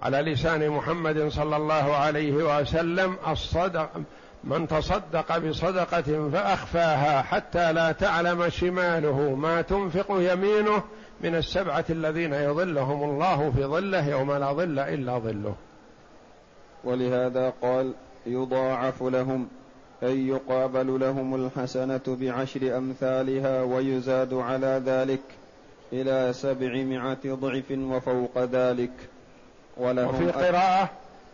على 0.03 0.19
لسان 0.33 0.69
محمد 0.69 1.29
صلى 1.29 1.57
الله 1.57 1.97
عليه 1.97 2.33
وسلم 2.33 3.17
الصدق 3.29 3.91
من 4.45 4.69
تصدق 4.69 5.39
بصدقة 5.39 6.31
فأخفاها 6.33 7.23
حتى 7.23 7.73
لا 7.73 7.93
تعلم 7.93 8.49
شماله 8.49 9.35
ما 9.35 9.63
تنفق 9.63 10.07
يمينه 10.11 10.83
من 11.21 11.35
السبعة 11.35 11.85
الذين 11.91 12.35
يظلهم 12.35 13.11
الله 13.11 13.51
في 13.51 13.65
ظله 13.65 14.09
يوم 14.09 14.33
لا 14.33 14.53
ظل 14.53 14.79
إلا 14.79 15.19
ظله. 15.19 15.55
ولهذا 16.85 17.53
قال 17.63 17.93
يضاعف 18.27 19.03
لهم 19.03 19.49
أي 20.03 20.27
يقابل 20.27 21.01
لهم 21.01 21.35
الحسنة 21.47 22.01
بعشر 22.07 22.77
أمثالها 22.77 23.63
ويزاد 23.63 24.35
على 24.35 24.83
ذلك 24.87 25.21
إلى 25.93 26.33
سبعمائة 26.33 27.35
ضعف 27.35 27.71
وفوق 27.71 28.39
ذلك. 28.39 28.93
ولهم 29.77 30.15
وفي 30.15 30.31
قراءة 30.31 30.91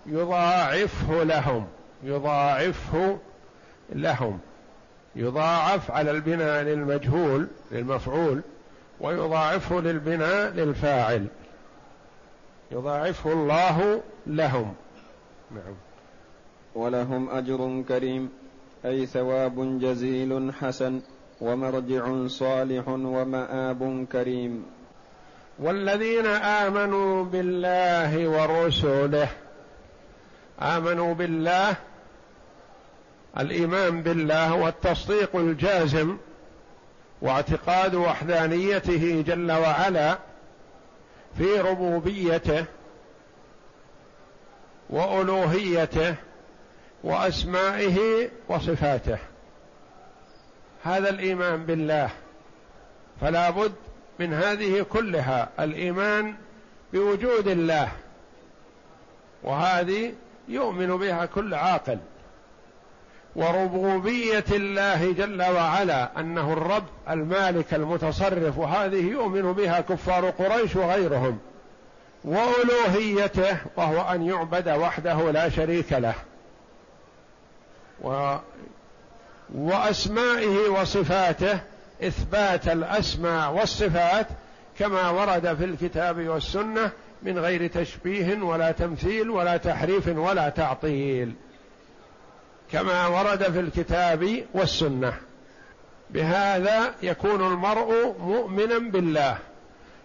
يضاعفه 0.06 1.22
لهم 1.22 1.66
يضاعفه 2.02 3.18
لهم 3.92 4.38
يضاعف 5.16 5.90
على 5.90 6.10
البناء 6.10 6.62
للمجهول 6.62 7.48
للمفعول 7.72 8.40
ويضاعفه 9.00 9.80
للبناء 9.80 10.50
للفاعل. 10.50 11.26
يضاعفه 12.70 13.32
الله 13.32 14.02
لهم. 14.26 14.74
نعم. 15.50 15.74
ولهم 16.74 17.30
أجر 17.30 17.82
كريم 17.88 18.30
أي 18.84 19.06
ثواب 19.06 19.78
جزيل 19.80 20.52
حسن 20.60 21.00
ومرجع 21.40 22.26
صالح 22.26 22.88
ومآب 22.88 24.06
كريم. 24.12 24.64
والذين 25.58 26.26
آمنوا 26.26 27.24
بالله 27.24 28.28
ورسله 28.28 29.28
آمنوا 30.60 31.14
بالله 31.14 31.76
الإيمان 33.38 34.02
بالله 34.02 34.54
والتصديق 34.54 35.36
الجازم 35.36 36.16
واعتقاد 37.24 37.94
وحدانيته 37.94 39.24
جل 39.26 39.52
وعلا 39.52 40.18
في 41.38 41.60
ربوبيته 41.60 42.64
وألوهيته 44.90 46.14
وأسمائه 47.04 48.28
وصفاته. 48.48 49.18
هذا 50.82 51.10
الإيمان 51.10 51.66
بالله. 51.66 52.10
فلا 53.20 53.50
بد 53.50 53.74
من 54.18 54.32
هذه 54.32 54.82
كلها. 54.82 55.48
الإيمان 55.60 56.34
بوجود 56.92 57.48
الله. 57.48 57.92
وهذه 59.42 60.12
يؤمن 60.48 60.96
بها 60.96 61.26
كل 61.26 61.54
عاقل. 61.54 61.98
وربوبية 63.36 64.44
الله 64.50 65.12
جل 65.12 65.42
وعلا 65.42 66.20
أنه 66.20 66.52
الرب 66.52 66.84
المالك 67.10 67.74
المتصرف 67.74 68.58
وهذه 68.58 69.10
يؤمن 69.10 69.52
بها 69.52 69.80
كفار 69.80 70.30
قريش 70.30 70.76
وغيرهم 70.76 71.38
وألوهيته 72.24 73.56
وهو 73.76 74.14
أن 74.14 74.22
يعبد 74.22 74.68
وحده 74.68 75.30
لا 75.30 75.48
شريك 75.48 75.92
له 75.92 76.14
و 78.02 78.36
وأسمائه 79.54 80.68
وصفاته 80.68 81.58
إثبات 82.02 82.68
الأسماء 82.68 83.52
والصفات 83.52 84.26
كما 84.78 85.10
ورد 85.10 85.54
في 85.54 85.64
الكتاب 85.64 86.28
والسنة 86.28 86.90
من 87.22 87.38
غير 87.38 87.66
تشبيه 87.66 88.42
ولا 88.42 88.72
تمثيل 88.72 89.30
ولا 89.30 89.56
تحريف 89.56 90.08
ولا 90.08 90.48
تعطيل. 90.48 91.34
كما 92.74 93.06
ورد 93.06 93.42
في 93.42 93.60
الكتاب 93.60 94.44
والسنة. 94.54 95.12
بهذا 96.10 96.94
يكون 97.02 97.46
المرء 97.46 98.16
مؤمنا 98.18 98.78
بالله. 98.78 99.38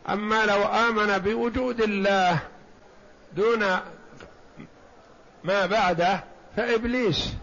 أما 0.09 0.45
لو 0.45 0.63
آمن 0.63 1.17
بوجود 1.17 1.81
الله 1.81 2.39
دون 3.35 3.59
ما 5.43 5.65
بعده 5.65 6.23
فإبليس 6.57 7.33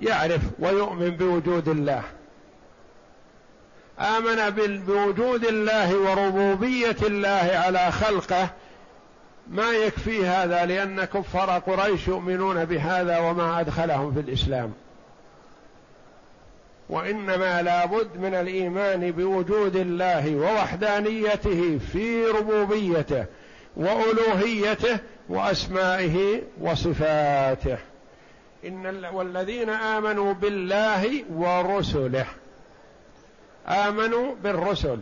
يعرف 0.00 0.40
ويؤمن 0.58 1.10
بوجود 1.10 1.68
الله. 1.68 2.02
آمن 3.98 4.50
بوجود 4.86 5.44
الله 5.44 5.96
وربوبية 5.96 6.96
الله 7.02 7.50
على 7.66 7.92
خلقه 7.92 8.50
ما 9.50 9.72
يكفي 9.72 10.26
هذا 10.26 10.66
لأن 10.66 11.04
كفار 11.04 11.50
قريش 11.50 12.08
يؤمنون 12.08 12.64
بهذا 12.64 13.18
وما 13.18 13.60
أدخلهم 13.60 14.14
في 14.14 14.20
الإسلام. 14.20 14.72
وإنما 16.88 17.62
لابد 17.62 18.16
من 18.16 18.34
الإيمان 18.34 19.10
بوجود 19.10 19.76
الله 19.76 20.36
ووحدانيته 20.36 21.78
في 21.92 22.26
ربوبيته 22.26 23.24
وألوهيته 23.76 24.98
وأسمائه 25.28 26.42
وصفاته. 26.60 27.78
إن 28.64 29.04
والذين 29.12 29.70
آمنوا 29.70 30.32
بالله 30.32 31.24
ورسله. 31.34 32.26
آمنوا 33.68 34.34
بالرسل. 34.42 34.98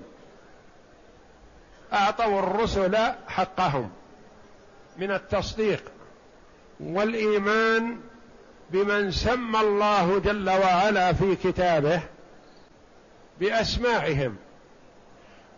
أعطوا 1.93 2.39
الرسل 2.39 2.97
حقهم. 3.29 3.91
من 4.99 5.11
التصديق 5.11 5.83
والإيمان 6.81 7.97
بمن 8.71 9.11
سمى 9.11 9.61
الله 9.61 10.19
جل 10.19 10.51
وعلا 10.51 11.13
في 11.13 11.37
كتابه 11.37 12.01
بأسمائهم 13.41 14.37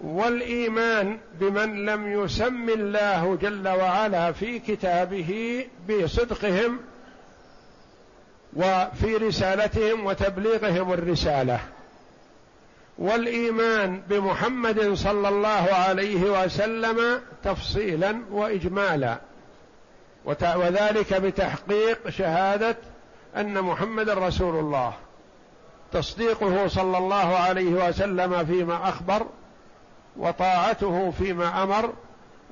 والإيمان 0.01 1.19
بمن 1.41 1.87
لم 1.87 2.13
يسم 2.25 2.69
الله 2.69 3.39
جل 3.43 3.69
وعلا 3.69 4.33
في 4.33 4.59
كتابه 4.59 5.65
بصدقهم 5.89 6.79
وفي 8.57 9.17
رسالتهم 9.17 10.07
وتبليغهم 10.07 10.93
الرسالة 10.93 11.61
والإيمان 12.99 14.03
بمحمد 14.09 14.95
صلى 14.95 15.29
الله 15.29 15.49
عليه 15.73 16.45
وسلم 16.45 17.21
تفصيلا 17.45 18.21
واجمالا. 18.31 19.30
وذلك 20.25 21.15
بتحقيق 21.15 22.09
شهادة 22.09 22.77
أن 23.37 23.61
محمد 23.63 24.11
رسول 24.11 24.59
الله. 24.59 24.93
تصديقه 25.93 26.69
صلى 26.69 26.99
الله 26.99 27.37
عليه 27.37 27.89
وسلم 27.89 28.47
فيما 28.47 28.89
أخبر 28.89 29.27
وطاعته 30.17 31.11
فيما 31.11 31.63
أمر 31.63 31.93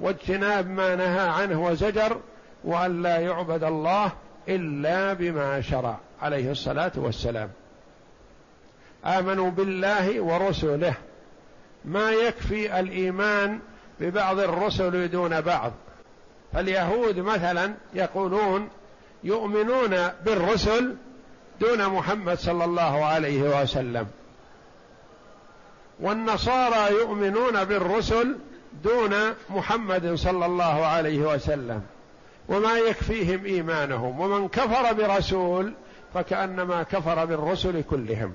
واجتناب 0.00 0.70
ما 0.70 0.96
نهى 0.96 1.28
عنه 1.28 1.66
وزجر 1.66 2.20
وأن 2.64 3.02
لا 3.02 3.18
يعبد 3.18 3.64
الله 3.64 4.12
إلا 4.48 5.12
بما 5.12 5.60
شرع 5.60 5.98
عليه 6.22 6.50
الصلاة 6.50 6.92
والسلام. 6.96 7.50
آمنوا 9.04 9.50
بالله 9.50 10.20
ورسله. 10.20 10.94
ما 11.84 12.10
يكفي 12.10 12.80
الإيمان 12.80 13.60
ببعض 14.00 14.38
الرسل 14.38 15.10
دون 15.10 15.40
بعض. 15.40 15.72
فاليهود 16.52 17.18
مثلا 17.18 17.74
يقولون 17.94 18.68
يؤمنون 19.24 20.08
بالرسل 20.24 20.94
دون 21.60 21.86
محمد 21.86 22.38
صلى 22.38 22.64
الله 22.64 23.04
عليه 23.04 23.62
وسلم. 23.62 24.06
والنصارى 26.00 26.94
يؤمنون 26.94 27.64
بالرسل 27.64 28.36
دون 28.84 29.14
محمد 29.50 30.14
صلى 30.14 30.46
الله 30.46 30.86
عليه 30.86 31.18
وسلم. 31.18 31.82
وما 32.48 32.78
يكفيهم 32.78 33.44
إيمانهم. 33.44 34.20
ومن 34.20 34.48
كفر 34.48 34.92
برسول 34.92 35.72
فكأنما 36.14 36.82
كفر 36.82 37.24
بالرسل 37.24 37.82
كلهم. 37.82 38.32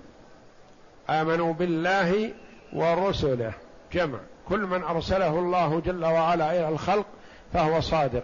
آمنوا 1.10 1.54
بالله 1.54 2.34
ورسله. 2.73 3.54
جمع. 3.93 4.19
كل 4.49 4.60
من 4.60 4.84
أرسله 4.84 5.39
الله 5.39 5.82
جل 5.86 6.06
وعلا 6.06 6.52
إلى 6.52 6.69
الخلق 6.69 7.06
فهو 7.54 7.82
صادق. 7.82 8.24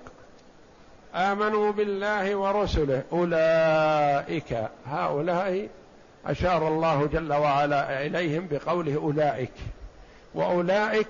آمنوا 1.16 1.72
بالله 1.72 2.36
ورسله. 2.36 3.04
أولئك 3.12 4.70
هؤلاء 4.86 5.70
أشار 6.26 6.68
الله 6.68 7.06
جل 7.06 7.34
وعلا 7.34 8.06
إليهم 8.06 8.48
بقوله 8.52 8.96
أولئك. 8.96 9.52
وأولئك 10.36 11.10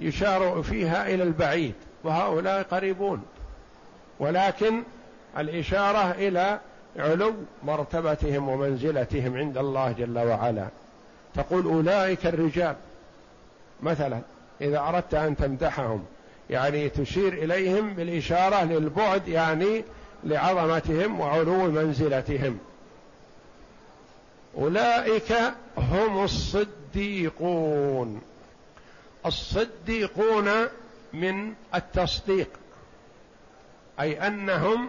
يشار 0.00 0.62
فيها 0.62 1.06
إلى 1.08 1.22
البعيد 1.22 1.74
وهؤلاء 2.04 2.62
قريبون. 2.62 3.22
ولكن 4.18 4.82
الإشارة 5.38 6.10
إلى 6.10 6.60
علو 6.96 7.34
مرتبتهم 7.62 8.48
ومنزلتهم 8.48 9.36
عند 9.36 9.58
الله 9.58 9.92
جل 9.92 10.18
وعلا. 10.18 10.66
تقول 11.34 11.64
أولئك 11.64 12.26
الرجال. 12.26 12.76
مثلا 13.82 14.20
إذا 14.60 14.78
أردت 14.78 15.14
أن 15.14 15.36
تمدحهم 15.36 16.04
يعني 16.50 16.88
تشير 16.88 17.32
إليهم 17.32 17.94
بالإشارة 17.94 18.64
للبعد 18.64 19.28
يعني 19.28 19.84
لعظمتهم 20.24 21.20
وعلو 21.20 21.70
منزلتهم. 21.70 22.58
أولئك 24.58 25.32
هم 25.78 26.24
الصديقون. 26.24 28.20
الصديقون 29.26 30.50
من 31.12 31.54
التصديق. 31.74 32.48
أي 34.00 34.26
أنهم 34.26 34.88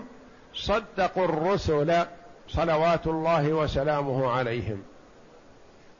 صدقوا 0.54 1.26
الرسل 1.26 2.06
صلوات 2.50 3.08
الله 3.08 3.54
وسلامه 3.54 4.32
عليهم. 4.32 4.84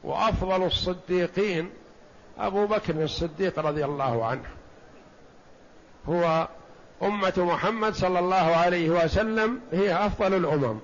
وأفضل 0.04 0.66
الصديقين 0.66 1.70
أبو 2.38 2.66
بكر 2.66 3.02
الصديق 3.02 3.58
رضي 3.58 3.84
الله 3.84 4.24
عنه. 4.24 4.57
هو 6.08 6.48
أمة 7.02 7.32
محمد 7.36 7.94
صلى 7.94 8.18
الله 8.18 8.36
عليه 8.36 8.90
وسلم 8.90 9.60
هي 9.72 10.06
أفضل 10.06 10.34
الأمم. 10.34 10.78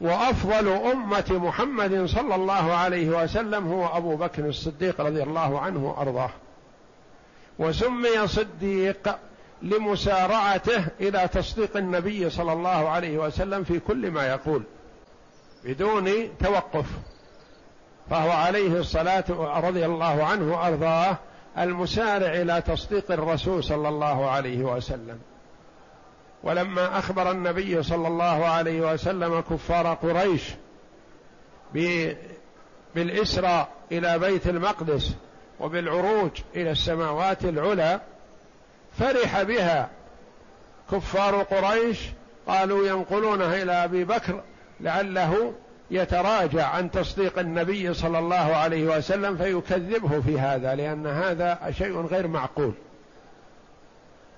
وأفضل 0.00 0.68
أمة 0.68 1.24
محمد 1.30 2.06
صلى 2.06 2.34
الله 2.34 2.72
عليه 2.72 3.22
وسلم 3.22 3.72
هو 3.72 3.96
أبو 3.96 4.16
بكر 4.16 4.48
الصديق 4.48 5.00
رضي 5.00 5.22
الله 5.22 5.60
عنه 5.60 5.88
وأرضاه. 5.88 6.30
وسمي 7.58 8.26
صديق 8.26 9.16
لمسارعته 9.62 10.84
إلى 11.00 11.28
تصديق 11.32 11.76
النبي 11.76 12.30
صلى 12.30 12.52
الله 12.52 12.88
عليه 12.88 13.18
وسلم 13.18 13.64
في 13.64 13.78
كل 13.78 14.10
ما 14.10 14.26
يقول 14.26 14.62
بدون 15.64 16.38
توقف. 16.38 16.86
فهو 18.10 18.30
عليه 18.30 18.78
الصلاة 18.78 19.24
رضي 19.60 19.86
الله 19.86 20.24
عنه 20.24 20.52
وأرضاه. 20.52 21.16
المسارع 21.58 22.32
إلى 22.34 22.62
تصديق 22.62 23.12
الرسول 23.12 23.64
صلى 23.64 23.88
الله 23.88 24.30
عليه 24.30 24.64
وسلم. 24.64 25.18
ولما 26.42 26.98
أخبر 26.98 27.30
النبي 27.30 27.82
صلى 27.82 28.08
الله 28.08 28.46
عليه 28.46 28.92
وسلم 28.92 29.40
كفار 29.40 29.94
قريش 29.94 30.42
بالإسراء 32.94 33.68
إلى 33.92 34.18
بيت 34.18 34.46
المقدس 34.46 35.14
وبالعروج 35.60 36.30
إلى 36.56 36.70
السماوات 36.70 37.44
العلى 37.44 38.00
فرح 38.98 39.42
بها 39.42 39.90
كفار 40.92 41.42
قريش 41.42 41.98
قالوا 42.48 42.86
ينقلونها 42.86 43.62
إلى 43.62 43.72
أبي 43.72 44.04
بكر 44.04 44.42
لعله 44.80 45.54
يتراجع 45.90 46.66
عن 46.66 46.90
تصديق 46.90 47.38
النبي 47.38 47.94
صلى 47.94 48.18
الله 48.18 48.56
عليه 48.56 48.96
وسلم 48.96 49.36
فيكذبه 49.36 50.20
في 50.20 50.40
هذا 50.40 50.74
لأن 50.74 51.06
هذا 51.06 51.58
شيء 51.78 52.00
غير 52.00 52.26
معقول. 52.26 52.72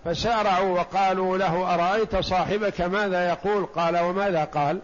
فسارعوا 0.04 0.78
وقالوا 0.78 1.38
له 1.38 1.74
أرأيت 1.74 2.16
صاحبك 2.16 2.80
ماذا 2.80 3.28
يقول؟ 3.28 3.66
قال 3.66 3.98
وماذا 3.98 4.44
قال؟ 4.44 4.78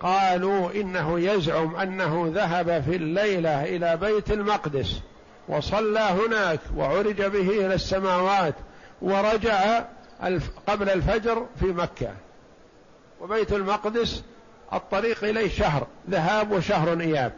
قالوا 0.00 0.72
إنه 0.72 1.20
يزعم 1.20 1.76
أنه 1.76 2.32
ذهب 2.34 2.82
في 2.82 2.96
الليلة 2.96 3.64
إلى 3.64 3.96
بيت 3.96 4.30
المقدس 4.30 5.00
وصلى 5.48 6.00
هناك 6.00 6.60
وعرج 6.76 7.22
به 7.22 7.66
إلى 7.66 7.74
السماوات 7.74 8.54
ورجع 9.02 9.80
قبل 10.66 10.90
الفجر 10.90 11.46
في 11.60 11.66
مكة. 11.66 12.14
وبيت 13.20 13.52
المقدس 13.52 14.22
الطريق 14.72 15.24
إليه 15.24 15.48
شهر 15.48 15.86
ذهاب 16.10 16.50
وشهر 16.50 17.00
إياب. 17.00 17.32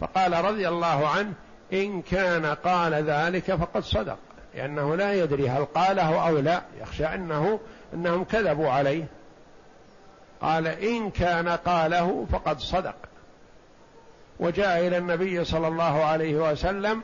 فقال 0.00 0.44
رضي 0.44 0.68
الله 0.68 1.08
عنه 1.08 1.32
إن 1.72 2.02
كان 2.02 2.46
قال 2.46 2.94
ذلك 2.94 3.54
فقد 3.54 3.82
صدق 3.82 4.18
لأنه 4.54 4.96
لا 4.96 5.14
يدري 5.14 5.48
هل 5.48 5.64
قاله 5.64 6.28
أو 6.28 6.38
لا 6.38 6.62
يخشى 6.80 7.04
أنه 7.06 7.60
أنهم 7.94 8.24
كذبوا 8.24 8.70
عليه. 8.70 9.04
قال 10.40 10.66
إن 10.66 11.10
كان 11.10 11.48
قاله 11.48 12.26
فقد 12.32 12.60
صدق. 12.60 12.96
وجاء 14.40 14.86
إلى 14.86 14.98
النبي 14.98 15.44
صلى 15.44 15.68
الله 15.68 16.04
عليه 16.04 16.50
وسلم 16.50 17.02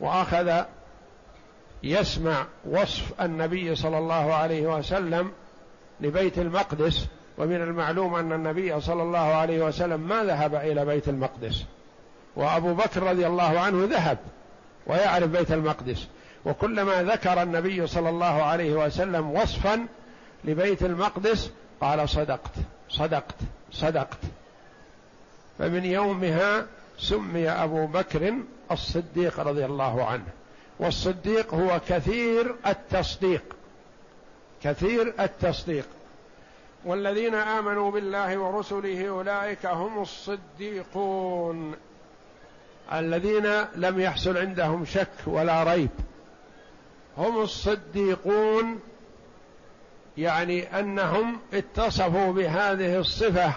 وأخذ 0.00 0.64
يسمع 1.82 2.46
وصف 2.70 3.20
النبي 3.20 3.74
صلى 3.74 3.98
الله 3.98 4.34
عليه 4.34 4.66
وسلم 4.66 5.32
لبيت 6.00 6.38
المقدس 6.38 7.06
ومن 7.38 7.56
المعلوم 7.56 8.14
أن 8.14 8.32
النبي 8.32 8.80
صلى 8.80 9.02
الله 9.02 9.18
عليه 9.18 9.64
وسلم 9.64 10.00
ما 10.00 10.24
ذهب 10.24 10.54
إلى 10.54 10.84
بيت 10.84 11.08
المقدس. 11.08 11.64
وأبو 12.36 12.74
بكر 12.74 13.02
رضي 13.02 13.26
الله 13.26 13.60
عنه 13.60 13.84
ذهب 13.84 14.18
ويعرف 14.86 15.28
بيت 15.28 15.52
المقدس. 15.52 16.06
وكلما 16.44 17.02
ذكر 17.02 17.42
النبي 17.42 17.86
صلى 17.86 18.08
الله 18.08 18.42
عليه 18.42 18.72
وسلم 18.72 19.30
وصفا 19.30 19.86
لبيت 20.44 20.82
المقدس 20.82 21.50
قال 21.80 22.08
صدقت 22.08 22.52
صدقت 22.88 23.34
صدقت. 23.72 24.18
فمن 25.58 25.84
يومها 25.84 26.66
سمي 26.98 27.48
أبو 27.48 27.86
بكر 27.86 28.34
الصديق 28.70 29.40
رضي 29.40 29.64
الله 29.64 30.04
عنه. 30.04 30.26
والصديق 30.78 31.54
هو 31.54 31.80
كثير 31.88 32.54
التصديق 32.66 33.42
كثير 34.62 35.14
التصديق. 35.20 35.86
والذين 36.84 37.34
آمنوا 37.34 37.90
بالله 37.90 38.38
ورسله 38.38 39.08
أولئك 39.08 39.66
هم 39.66 40.02
الصديقون. 40.02 41.74
الذين 42.92 43.46
لم 43.76 44.00
يحصل 44.00 44.36
عندهم 44.36 44.84
شك 44.84 45.08
ولا 45.26 45.62
ريب 45.62 45.90
هم 47.18 47.42
الصديقون 47.42 48.80
يعني 50.18 50.78
أنهم 50.80 51.40
اتصفوا 51.52 52.32
بهذه 52.32 52.98
الصفة 52.98 53.52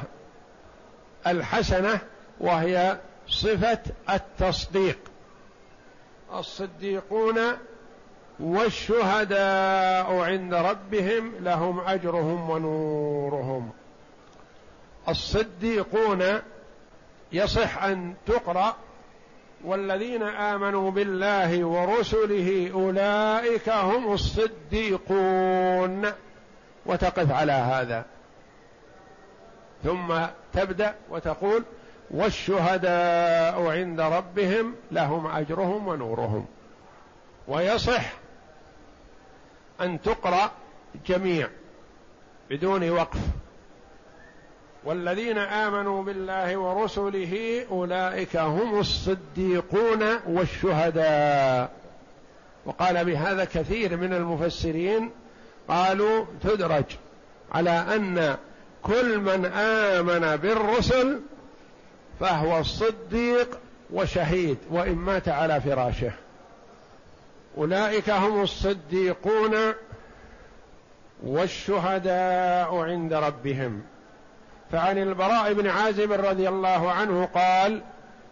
الحسنة 1.27 1.99
وهي 2.39 2.97
صفة 3.27 3.79
التصديق. 4.09 4.99
الصديقون 6.33 7.37
والشهداء 8.39 10.15
عند 10.15 10.53
ربهم 10.53 11.31
لهم 11.39 11.79
أجرهم 11.79 12.49
ونورهم. 12.49 13.69
الصديقون 15.09 16.23
يصح 17.31 17.83
أن 17.83 18.13
تقرأ 18.25 18.75
والذين 19.63 20.23
آمنوا 20.23 20.91
بالله 20.91 21.65
ورسله 21.65 22.71
أولئك 22.73 23.69
هم 23.69 24.13
الصديقون. 24.13 26.11
وتقف 26.85 27.31
على 27.31 27.51
هذا. 27.51 28.05
ثم 29.83 30.15
تبدأ 30.53 30.95
وتقول 31.09 31.63
والشهداء 32.11 33.67
عند 33.67 34.01
ربهم 34.01 34.75
لهم 34.91 35.27
أجرهم 35.27 35.87
ونورهم. 35.87 36.45
ويصح 37.47 38.13
أن 39.81 40.01
تقرأ 40.01 40.51
جميع 41.07 41.49
بدون 42.49 42.89
وقف. 42.89 43.19
والذين 44.83 45.37
آمنوا 45.37 46.03
بالله 46.03 46.57
ورسله 46.57 47.65
أولئك 47.71 48.37
هم 48.37 48.79
الصديقون 48.79 50.03
والشهداء. 50.27 51.71
وقال 52.65 53.05
بهذا 53.05 53.45
كثير 53.45 53.97
من 53.97 54.13
المفسرين 54.13 55.11
قالوا 55.67 56.25
تدرج 56.43 56.85
على 57.51 57.69
أن 57.69 58.37
كل 58.83 59.19
من 59.19 59.45
آمن 59.45 60.35
بالرسل 60.35 61.19
فهو 62.19 62.59
الصديق 62.59 63.59
وشهيد 63.93 64.57
وإن 64.71 64.95
مات 64.95 65.29
على 65.29 65.61
فراشه. 65.61 66.11
أولئك 67.57 68.09
هم 68.09 68.41
الصديقون 68.41 69.55
والشهداء 71.23 72.75
عند 72.75 73.13
ربهم. 73.13 73.81
فعن 74.71 74.97
البراء 74.97 75.53
بن 75.53 75.67
عازب 75.67 76.11
رضي 76.11 76.49
الله 76.49 76.91
عنه 76.91 77.25
قال 77.25 77.81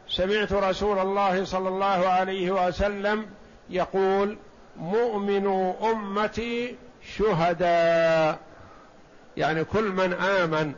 سمعت 0.09 0.53
رسول 0.53 0.99
الله 0.99 1.45
صلى 1.45 1.69
الله 1.69 1.85
عليه 1.85 2.67
وسلم 2.67 3.25
يقول 3.69 4.38
مؤمن 4.77 5.73
أمتي 5.81 6.75
شهداء. 7.17 8.39
يعني 9.38 9.63
كل 9.63 9.83
من 9.83 10.13
آمن 10.13 10.73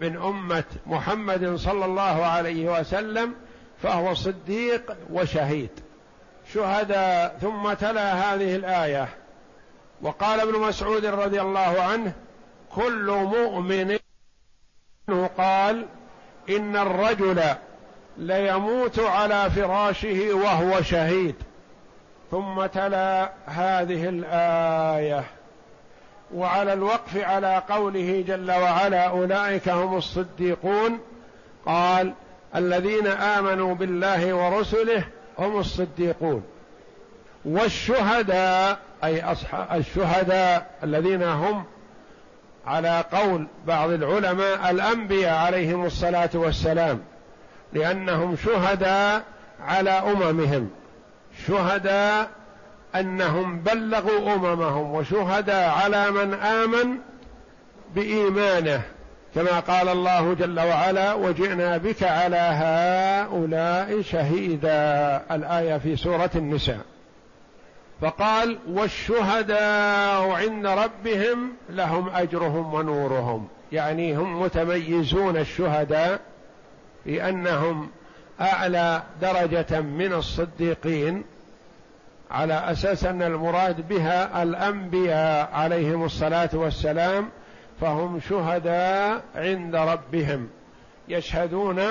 من 0.00 0.16
أمة 0.16 0.64
محمد 0.86 1.56
صلى 1.56 1.84
الله 1.84 2.26
عليه 2.26 2.80
وسلم 2.80 3.34
فهو 3.82 4.14
صديق 4.14 4.96
وشهيد. 5.12 5.70
شهداء 6.54 7.38
ثم 7.40 7.72
تلا 7.72 8.12
هذه 8.12 8.56
الآية. 8.56 9.08
وقال 10.02 10.40
ابن 10.40 10.58
مسعود 10.58 11.06
رضي 11.06 11.40
الله 11.40 11.82
عنه 11.82 12.12
كل 12.74 13.10
مؤمن 13.10 13.98
قال 15.38 15.86
إن 16.48 16.76
الرجل 16.76 17.42
ليموت 18.18 18.98
على 18.98 19.50
فراشه 19.50 20.34
وهو 20.34 20.82
شهيد. 20.82 21.34
ثم 22.30 22.66
تلا 22.66 23.30
هذه 23.46 24.08
الآية. 24.08 25.24
وعلى 26.34 26.72
الوقف 26.72 27.16
على 27.16 27.62
قوله 27.68 28.24
جل 28.28 28.50
وعلا 28.50 29.08
أولئك 29.08 29.68
هم 29.68 29.96
الصديقون 29.96 30.98
قال 31.66 32.12
الذين 32.56 33.06
آمنوا 33.06 33.74
بالله 33.74 34.34
ورسله 34.34 35.04
هم 35.38 35.58
الصديقون. 35.58 36.42
والشهداء 37.44 38.78
أي 39.04 39.22
اصحاب 39.22 39.80
الشهداء 39.80 40.70
الذين 40.84 41.22
هم 41.22 41.64
على 42.66 43.04
قول 43.12 43.46
بعض 43.66 43.90
العلماء 43.90 44.70
الأنبياء 44.70 45.34
عليهم 45.34 45.84
الصلاة 45.86 46.30
والسلام 46.34 47.00
لأنهم 47.72 48.36
شهداء 48.36 49.22
على 49.60 49.90
أممهم. 49.90 50.70
شهداء 51.46 52.30
أنهم 52.94 53.60
بلغوا 53.60 54.34
أممهم 54.34 54.94
وشهداء 54.94 55.68
على 55.70 56.10
من 56.10 56.34
آمن 56.34 56.98
بإيمانه. 57.94 58.82
كما 59.36 59.60
قال 59.60 59.88
الله 59.88 60.34
جل 60.34 60.60
وعلا 60.60 61.14
وجئنا 61.14 61.76
بك 61.76 62.02
على 62.02 62.36
هؤلاء 62.36 64.02
شهيدا. 64.02 65.22
الآية 65.30 65.78
في 65.78 65.96
سورة 65.96 66.30
النساء. 66.34 66.80
فقال 68.00 68.58
والشهداء 68.68 70.30
عند 70.30 70.66
ربهم 70.66 71.52
لهم 71.70 72.08
أجرهم 72.08 72.74
ونورهم. 72.74 73.48
يعني 73.72 74.16
هم 74.16 74.42
متميزون 74.42 75.36
الشهداء 75.36 76.20
بانهم 77.06 77.90
أعلى 78.40 79.02
درجة 79.22 79.80
من 79.80 80.12
الصديقين 80.12 81.24
على 82.30 82.54
أساس 82.54 83.04
أن 83.04 83.22
المراد 83.22 83.88
بها 83.88 84.42
الأنبياء 84.42 85.50
عليهم 85.52 86.04
الصلاة 86.04 86.50
والسلام 86.52 87.28
فهم 87.80 88.20
شهداء 88.20 89.22
عند 89.34 89.76
ربهم 89.76 90.48
يشهدون 91.08 91.82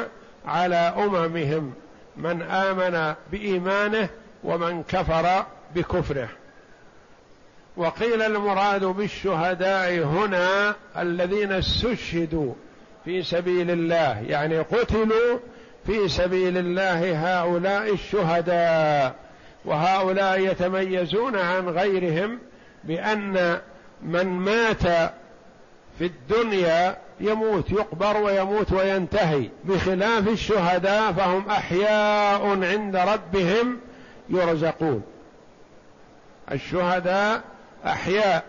على 0.45 0.75
أممهم 0.75 1.73
من 2.17 2.41
آمن 2.41 3.13
بإيمانه 3.31 4.09
ومن 4.43 4.83
كفر 4.83 5.45
بكفره. 5.75 6.29
وقيل 7.77 8.21
المراد 8.21 8.85
بالشهداء 8.85 9.99
هنا 9.99 10.75
الذين 10.97 11.51
استشهدوا 11.51 12.53
في 13.05 13.23
سبيل 13.23 13.71
الله 13.71 14.21
يعني 14.21 14.59
قتلوا 14.59 15.39
في 15.85 16.07
سبيل 16.07 16.57
الله 16.57 17.39
هؤلاء 17.41 17.93
الشهداء. 17.93 19.15
وهؤلاء 19.65 20.39
يتميزون 20.39 21.35
عن 21.35 21.69
غيرهم 21.69 22.39
بأن 22.83 23.59
من 24.01 24.25
مات 24.25 25.13
في 25.99 26.05
الدنيا 26.05 26.97
يموت 27.19 27.71
يقبر 27.71 28.17
ويموت 28.17 28.71
وينتهي. 28.71 29.49
بخلاف 29.63 30.27
الشهداء 30.27 31.11
فهم 31.11 31.49
أحياء 31.49 32.63
عند 32.63 32.95
ربهم 32.95 33.79
يرزقون. 34.29 35.03
الشهداء 36.51 37.41
أحياء 37.85 38.43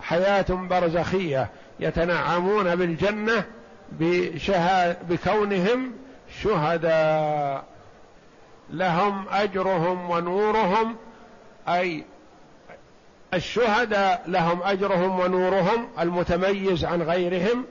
حياة 0.00 0.46
برزخية. 0.50 1.48
يتنعمون 1.80 2.76
بالجنة 2.76 3.44
بشهاد 3.92 4.96
بكونهم 5.08 5.92
شهداء. 6.42 7.64
لهم 8.70 9.24
أجرهم 9.30 10.10
ونورهم 10.10 10.96
أي 11.68 12.04
الشهداء 13.34 14.22
لهم 14.26 14.62
أجرهم 14.62 15.20
ونورهم 15.20 15.88
المتميز 16.00 16.84
عن 16.84 17.02
غيرهم 17.02 17.64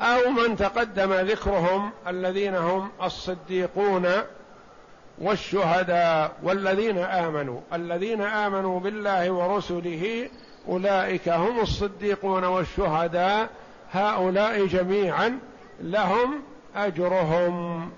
أو 0.00 0.30
من 0.30 0.56
تقدم 0.56 1.12
ذكرهم 1.12 1.90
الذين 2.08 2.54
هم 2.54 2.88
الصديقون 3.02 4.06
والشهداء 5.18 6.32
والذين 6.42 6.98
آمنوا. 6.98 7.60
الذين 7.72 8.22
آمنوا 8.22 8.80
بالله 8.80 9.30
ورسله 9.30 10.28
أولئك 10.68 11.28
هم 11.28 11.60
الصديقون 11.60 12.44
والشهداء 12.44 13.48
هؤلاء 13.92 14.66
جميعا 14.66 15.38
لهم 15.80 16.42
أجرهم 16.76 17.90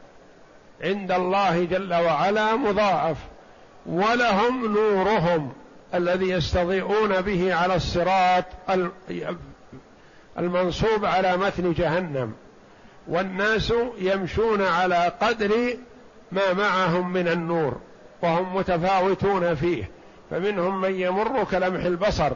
عند 0.83 1.13
الله 1.13 1.65
جل 1.65 1.95
وعلا 1.95 2.57
مضاعف 2.57 3.17
ولهم 3.87 4.75
نورهم. 4.75 5.53
الذي 5.95 6.31
يستضيئون 6.31 7.21
به 7.21 7.55
على 7.55 7.75
الصراط 7.75 8.45
المنصوب 10.39 11.05
على 11.05 11.37
متن 11.37 11.73
جهنم. 11.73 12.33
والناس 13.09 13.73
يمشون 13.99 14.63
على 14.63 15.13
قدر 15.21 15.77
ما 16.33 16.53
معهم 16.53 17.13
من 17.13 17.29
النور 17.29 17.77
وهم 18.23 18.57
متفاوتون 18.57 19.55
فيه. 19.55 19.91
فمنهم 20.31 20.81
من 20.81 20.95
يمر 20.95 21.45
كلمح 21.45 21.85
البصر 21.85 22.33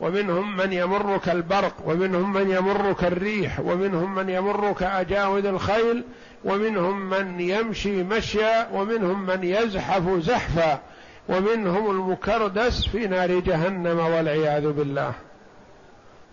ومنهم 0.00 0.56
من 0.56 0.72
يمر 0.72 1.18
كالبرق 1.18 1.74
ومنهم 1.84 2.32
من 2.32 2.50
يمر 2.50 2.92
كالريح 2.92 3.60
ومنهم 3.60 4.14
من 4.14 4.28
يمر 4.28 4.72
كأجاود 4.72 5.46
الخيل 5.46 6.04
ومنهم 6.44 7.10
من 7.10 7.40
يمشي 7.40 8.02
مشيا 8.02 8.68
ومنهم 8.72 9.26
من 9.26 9.44
يزحف 9.44 10.02
زحفا. 10.18 10.80
ومنهم 11.28 11.90
المكردس 11.90 12.86
في 12.86 13.06
نار 13.06 13.38
جهنم 13.40 13.98
والعياذ 13.98 14.72
بالله. 14.72 15.12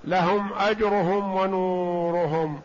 لهم 0.06 0.54
أجرهم 0.54 1.36
ونورهم. 1.36 2.62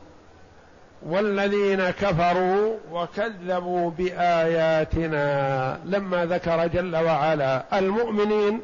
والذين 1.07 1.91
كفروا 1.91 2.77
وكذبوا 2.93 3.91
بآياتنا 3.91 5.81
لما 5.85 6.27
ذكر 6.27 6.67
جل 6.67 6.97
وعلا. 6.97 7.79
المؤمنين 7.79 8.61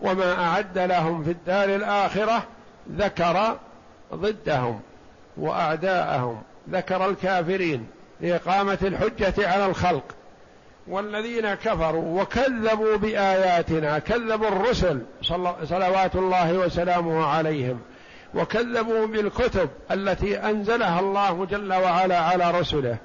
وما 0.00 0.44
أعد 0.44 0.78
لهم 0.78 1.24
في 1.24 1.30
الدار 1.30 1.74
الآخرة 1.74 2.42
ذكر 2.92 3.56
ضدهم 4.14 4.80
وأعداءهم. 5.36 6.42
ذكر 6.70 7.10
الكافرين. 7.10 7.86
لإقامة 8.20 8.78
الحجة 8.82 9.48
على 9.48 9.66
الخلق. 9.66 10.04
والذين 10.86 11.54
كفروا 11.54 12.22
وكذبوا 12.22 12.96
بآياتنا 12.96 13.98
كذبوا 13.98 14.48
الرسل 14.48 15.02
صلوات 15.64 16.14
الله 16.14 16.52
وسلامه 16.52 17.26
عليهم 17.26 17.80
وكذبوا 18.34 19.06
بالكتب 19.06 19.70
التي 19.90 20.38
أنزلها 20.38 21.00
الله 21.00 21.46
جل 21.46 21.72
وعلا 21.72 22.18
على 22.18 22.50
رسله 22.50 22.96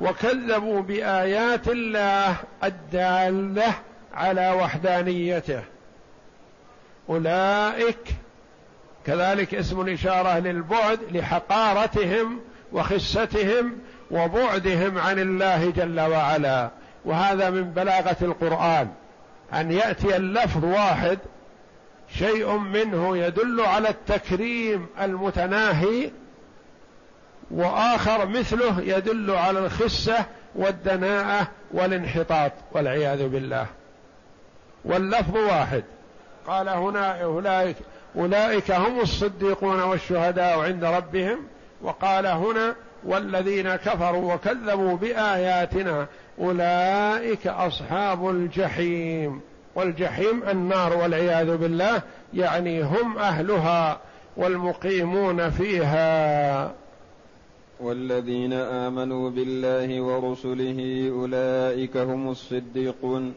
وكذبوا 0.00 0.80
بآيات 0.80 1.68
الله 1.68 2.36
الدالة 2.64 3.74
على 4.14 4.50
وحدانيته. 4.50 5.62
أولئك 7.08 8.14
كذلك 9.06 9.54
اسم 9.54 9.80
الإشارة 9.80 10.38
للبعد 10.38 10.98
لحقارتهم 11.12 12.40
وخستهم 12.72 13.78
وبعدهم 14.10 14.98
عن 14.98 15.18
الله 15.18 15.70
جل 15.70 16.00
وعلا. 16.00 16.70
وهذا 17.04 17.50
من 17.50 17.62
بلاغة 17.62 18.16
القرآن 18.22 18.88
أن 19.54 19.72
يأتي 19.72 20.16
اللفظ 20.16 20.64
واحد 20.64 21.18
شيء 22.18 22.56
منه 22.56 23.16
يدل 23.16 23.60
على 23.60 23.88
التكريم 23.88 24.86
المتناهي 25.00 26.10
وآخر 27.50 28.26
مثله 28.26 28.80
يدل 28.80 29.30
على 29.30 29.58
الخسة 29.58 30.24
والدناءة 30.54 31.48
والانحطاط 31.72 32.52
والعياذ 32.72 33.28
بالله. 33.28 33.66
واللفظ 34.84 35.36
واحد. 35.36 35.84
قال 36.46 36.68
هنا 36.68 37.22
اولئك 37.22 37.76
أولئك 38.16 38.70
هم 38.70 39.00
الصديقون 39.00 39.82
والشهداء 39.82 40.58
عند 40.58 40.84
ربهم 40.84 41.38
وقال 41.82 42.26
هنا 42.26 42.74
والذين 43.04 43.76
كفروا 43.76 44.34
وكذبوا 44.34 44.96
بآياتنا 44.96 46.06
أولئك 46.38 47.46
أصحاب 47.46 48.30
الجحيم. 48.30 49.40
والجحيم 49.74 50.42
النار 50.48 50.96
والعياذ 50.96 51.56
بالله 51.56 52.02
يعني 52.34 52.82
هم 52.82 53.18
أهلها 53.18 54.00
والمقيمون 54.36 55.50
فيها. 55.50 56.72
والذين 57.80 58.52
آمنوا 58.52 59.30
بالله 59.30 60.00
ورسله 60.00 61.10
أولئك 61.12 61.96
هم 61.96 62.30
الصديقون. 62.30 63.34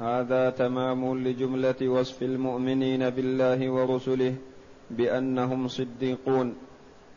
هذا 0.00 0.50
تمام 0.50 1.18
لجملة 1.18 1.88
وصف 1.88 2.22
المؤمنين 2.22 3.10
بالله 3.10 3.70
ورسله 3.70 4.34
بأنهم 4.90 5.68
صديقون. 5.68 6.54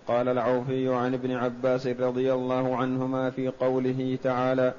قال 0.08 0.28
العوفي 0.28 0.94
عن 0.94 1.13
ابن 1.13 1.32
عباس 1.32 1.88
رضي 1.88 2.34
الله 2.34 2.76
عنهما 2.76 3.30
في 3.30 3.48
قوله 3.48 4.18
تعالى 4.24 4.74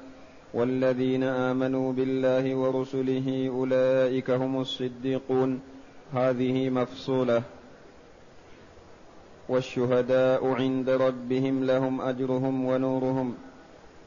والذين 0.53 1.23
آمنوا 1.23 1.93
بالله 1.93 2.55
ورسله 2.55 3.49
أولئك 3.49 4.29
هم 4.29 4.61
الصديقون 4.61 5.61
هذه 6.13 6.69
مفصولة. 6.69 7.41
والشهداء 9.49 10.47
عند 10.47 10.89
ربهم 10.89 11.63
لهم 11.63 12.01
أجرهم 12.01 12.65
ونورهم. 12.65 13.35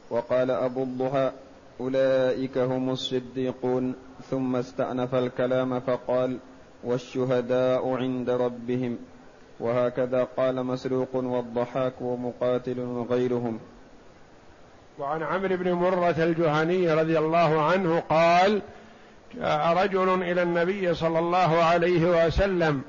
وقال 0.09 0.51
أبو 0.51 0.83
الضحى 0.83 1.31
أولئك 1.79 2.57
هم 2.57 2.89
الصديقون. 2.89 3.95
ثم 4.29 4.55
استأنف 4.55 5.15
الكلام 5.15 5.79
فقال 5.79 6.37
والشهداء 6.83 7.89
عند 7.89 8.29
ربهم. 8.29 8.97
وهكذا 9.59 10.27
قال 10.37 10.63
مسروق 10.63 11.15
والضحاك 11.15 11.93
ومقاتل 12.01 12.79
وغيرهم 12.79 13.59
وعن 14.99 15.23
عمرو 15.23 15.57
بن 15.57 15.71
مرة 15.71 16.15
الجهني 16.17 16.93
رضي 16.93 17.19
الله 17.19 17.61
عنه 17.61 17.99
قال 17.99 18.61
جاء 19.35 19.83
رجل 19.83 20.23
إلى 20.23 20.41
النبي 20.43 20.93
صلى 20.93 21.19
الله 21.19 21.63
عليه 21.63 22.25
وسلم 22.25 22.81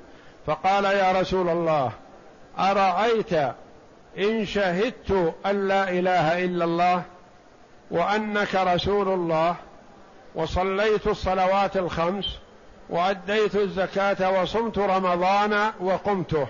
فقال 0.46 0.85
يا 0.85 1.20
رسول 1.20 1.48
الله 1.48 1.92
أرأيت 2.59 3.33
إن 4.18 4.46
شهدت 4.46 5.35
أن 5.46 5.68
لا 5.68 5.90
إله 5.90 6.44
إلا 6.44 6.64
الله 6.64 7.02
وأنك 7.90 8.54
رسول 8.54 9.09
الله 9.09 9.56
وصليت 10.35 11.06
الصلوات 11.06 11.76
الخمس 11.76 12.38
وأديت 12.90 13.56
الزكاة 13.56 14.40
وصمت 14.40 14.78
رمضان 14.78 15.70
وقمته. 15.80 16.46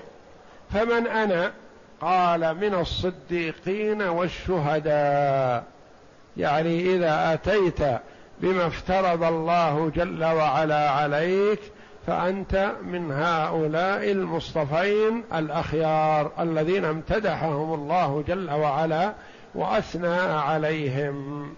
فمن 0.72 1.06
أنا؟ 1.06 1.52
قال 2.00 2.56
من 2.56 2.74
الصديقين 2.74 4.02
والشهداء. 4.02 5.64
يعني 6.36 6.94
إذا 6.94 7.32
أتيت 7.32 8.00
بما 8.40 8.66
افترض 8.66 9.22
الله 9.22 9.90
جل 9.96 10.24
وعلا 10.24 10.90
عليك 10.90 11.60
فأنت 12.06 12.72
من 12.84 13.12
هؤلاء 13.12 14.10
المصطفين 14.10 15.24
الأخيار 15.34 16.32
الذين 16.40 16.84
امتدحهم 16.84 17.74
الله 17.74 18.24
جل 18.28 18.50
وعلا 18.50 19.12
وأثنى 19.54 20.16
عليهم. 20.18 21.48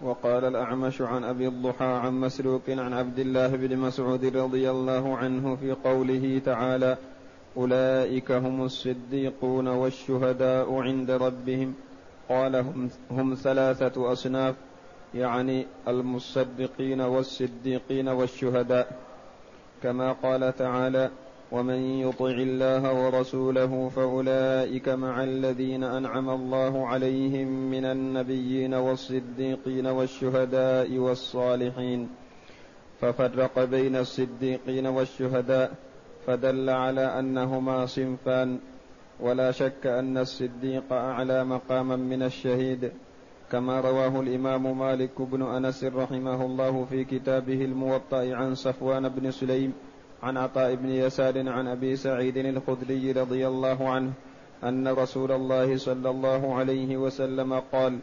وقال 0.00 0.44
الأعمش 0.44 1.00
عن 1.00 1.24
أبي 1.24 1.48
الضحى 1.48 1.84
عن 1.84 2.12
مسروق 2.12 2.62
عن 2.68 2.92
عبد 2.92 3.18
الله 3.18 3.48
بن 3.48 3.76
مسعود 3.76 4.36
رضي 4.36 4.70
الله 4.70 5.16
عنه 5.16 5.56
في 5.56 5.72
قوله 5.72 6.40
تعالى 6.44 6.96
أولئك 7.56 8.32
هم 8.32 8.64
الصديقون 8.64 9.68
والشهداء 9.68 10.74
عند 10.74 11.10
ربهم. 11.10 11.74
قال 12.28 12.56
هم, 13.10 13.34
ثلاثة 13.34 14.12
أصناف 14.12 14.54
يعني 15.14 15.66
المصدقين 15.88 17.00
والصديقين 17.00 18.08
والشهداء. 18.08 18.98
كما 19.82 20.12
قال 20.12 20.56
تعالى 20.56 21.10
ومن 21.52 21.74
يطع 21.74 22.26
الله 22.26 23.04
ورسوله 23.04 23.88
فأولئك 23.96 24.88
مع 24.88 25.24
الذين 25.24 25.84
أنعم 25.84 26.30
الله 26.30 26.86
عليهم 26.86 27.70
من 27.70 27.84
النبيين 27.84 28.74
والصديقين 28.74 29.86
والشهداء 29.86 30.98
والصالحين. 30.98 32.08
ففرق 33.00 33.64
بين 33.64 33.96
الصديقين 33.96 34.86
والشهداء. 34.86 35.91
فدل 36.26 36.70
على 36.70 37.18
أنهما 37.18 37.86
صنفان 37.86 38.58
ولا 39.20 39.50
شك 39.50 39.86
أن 39.86 40.18
الصديق 40.18 40.92
أعلى 40.92 41.44
مقاما 41.44 41.96
من 41.96 42.22
الشهيد 42.22 42.92
كما 43.52 43.80
رواه 43.80 44.20
الإمام 44.20 44.78
مالك 44.78 45.22
بن 45.22 45.42
أنس 45.42 45.84
رحمه 45.84 46.46
الله 46.46 46.84
في 46.84 47.04
كتابه 47.04 47.64
الموطأ 47.64 48.34
عن 48.34 48.54
صفوان 48.54 49.08
بن 49.08 49.30
سليم 49.30 49.72
عن 50.22 50.36
عطاء 50.36 50.74
بن 50.74 50.88
يسار 50.88 51.48
عن 51.48 51.68
أبي 51.68 51.96
سعيد 51.96 52.36
الخدري 52.36 53.12
رضي 53.12 53.46
الله 53.46 53.88
عنه 53.88 54.12
أن 54.64 54.88
رسول 54.88 55.32
الله 55.32 55.76
صلى 55.76 56.10
الله 56.10 56.54
عليه 56.54 56.96
وسلم 56.96 57.60
قال 57.72 57.98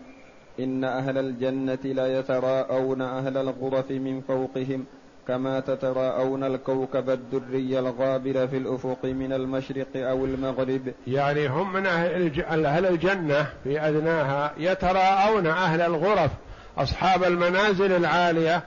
إن 0.59 0.83
أهل 0.83 1.17
الجنة 1.17 1.83
لا 1.83 2.19
يتراءون 2.19 3.01
أهل 3.01 3.37
الغرف 3.37 3.91
من 3.91 4.21
فوقهم 4.21 4.85
كما 5.29 5.59
تتراءون 5.59 6.43
الكوكب 6.43 7.09
الدري 7.09 7.79
الغابر 7.79 8.47
في 8.47 8.57
الأفق 8.57 9.05
من 9.05 9.33
المشرق 9.33 9.87
أو 9.95 10.25
المغرب. 10.25 10.93
يعني 11.07 11.47
هم 11.47 11.73
من 11.73 11.85
أهل, 11.85 12.85
الجنة 12.85 13.47
في 13.63 13.81
أدناها 13.81 14.53
يتراءون 14.57 15.47
أهل 15.47 15.81
الغرف 15.81 16.31
أصحاب 16.77 17.23
المنازل 17.23 17.91
العالية 17.91 18.63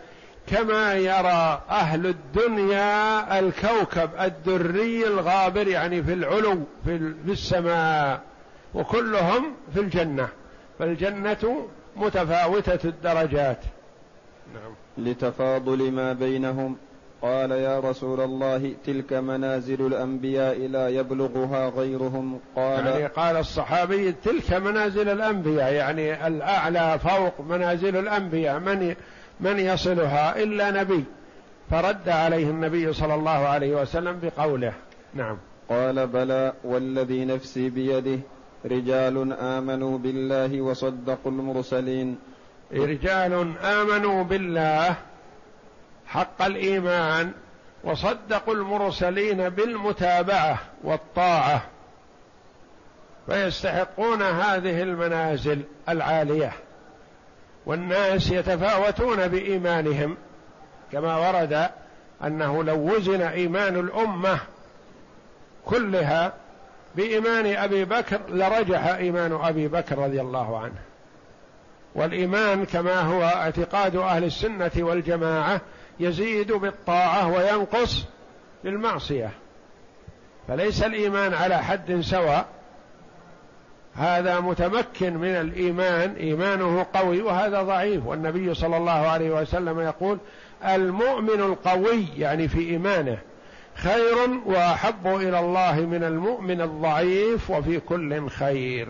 كما 0.47 0.95
يرى 0.95 1.63
أهل 1.71 2.07
الدنيا 2.07 3.39
الكوكب 3.39 4.11
الدري 4.21 5.07
الغابر 5.07 5.69
يعني 5.69 6.03
في 6.03 6.13
العلو 6.13 6.59
في 6.85 7.15
السماء 7.29 8.21
وكلهم 8.75 9.55
في 9.75 9.81
الجنة. 9.81 10.29
فالجنة 10.79 11.67
متفاوتة 11.97 12.89
الدرجات. 12.89 13.59
نعم. 14.55 15.07
لتفاضل 15.07 15.93
ما 15.93 16.13
بينهم. 16.13 16.77
قال 17.23 17.51
يا 17.51 17.81
رسول 17.81 18.21
الله 18.21 18.75
تلك 18.87 19.13
منازل 19.13 19.87
الأنبياء 19.87 20.59
لا 20.59 20.89
يبلغها 20.89 21.69
غيرهم. 21.69 22.41
قال 22.57 22.87
يعني 22.87 23.07
قال 23.07 23.37
الصحابي 23.37 24.13
تلك 24.13 24.53
منازل 24.53 25.09
الأنبياء 25.09 25.73
يعني 25.73 26.27
الأعلى 26.27 26.99
فوق 26.99 27.41
منازل 27.41 27.97
الأنبياء. 27.97 28.59
من 28.59 28.95
من 29.41 29.59
يصلها؟ 29.59 30.43
إلا 30.43 30.71
نبي. 30.71 31.05
فرد 31.71 32.09
عليه 32.09 32.51
النبي 32.51 32.93
صلى 32.93 33.15
الله 33.15 33.31
عليه 33.31 33.83
وسلم 33.83 34.21
بقوله. 34.23 34.73
نعم. 35.15 35.37
قال 35.69 36.07
بلى 36.07 36.53
والذي 36.65 37.25
نفسي 37.25 37.71
بيده 37.71 38.19
رجال 38.65 39.33
آمنوا 39.33 39.99
بالله 39.99 40.61
وصدقوا 40.61 41.33
المرسلين. 41.33 42.17
رجال 42.73 43.55
آمنوا 43.65 44.25
بالله 44.25 44.95
حق 46.07 46.43
الإيمان 46.43 47.33
وصدقوا 47.85 48.55
المرسلين 48.55 49.49
بالمتابعة 49.49 50.59
والطاعة 50.85 51.63
فيستحقون 53.27 54.23
هذه 54.23 54.83
المنازل 54.83 55.63
العالية 55.89 56.53
والناس 57.67 58.31
يتفاوتون 58.31 59.29
بإيمانهم 59.29 60.17
كما 60.93 61.17
ورد 61.17 61.69
أنه 62.25 62.65
لو 62.65 62.95
وزن 62.95 63.23
إيمان 63.23 63.81
الأمة 63.81 64.39
كلها 65.65 66.33
بإيمان 66.95 67.47
أبي 67.57 67.85
بكر 67.85 68.21
لرجح 68.29 68.87
إيمان 68.87 69.33
أبي 69.43 69.69
بكر 69.69 69.99
رضي 69.99 70.21
الله 70.21 70.59
عنه. 70.59 70.92
والإيمان 71.95 72.65
كما 72.65 73.01
هو 73.01 73.23
اعتقاد 73.23 73.97
أهل 73.97 74.25
السنة 74.25 74.71
والجماعة 74.77 75.61
يزيد 76.01 76.53
بالطاعة 76.53 77.29
وينقص 77.29 78.05
بالمعصية. 78.65 79.31
فليس 80.49 80.83
الإيمان 80.83 81.35
على 81.35 81.59
حد 81.59 82.01
سواء. 82.01 82.47
هذا 83.95 84.41
متمكن 84.41 85.17
من 85.17 85.29
الإيمان 85.29 86.15
إيمانه 86.15 86.87
قوي 86.95 87.23
وهذا 87.23 87.63
ضعيف. 87.63 88.07
والنبي 88.07 88.55
صلى 88.55 88.77
الله 88.77 88.93
عليه 88.93 89.31
وسلم 89.31 89.81
يقول 89.81 90.19
المؤمن 90.65 91.41
القوي 91.41 92.07
يعني 92.17 92.49
في 92.49 92.59
إيمانه 92.71 93.19
خير 93.75 94.41
وأحب 94.47 95.07
إلى 95.07 95.41
الله 95.41 95.81
من 95.81 96.05
المؤمن 96.05 96.61
الضعيف 96.61 97.51
وفي 97.51 97.81
كل 97.81 98.29
خير. 98.29 98.89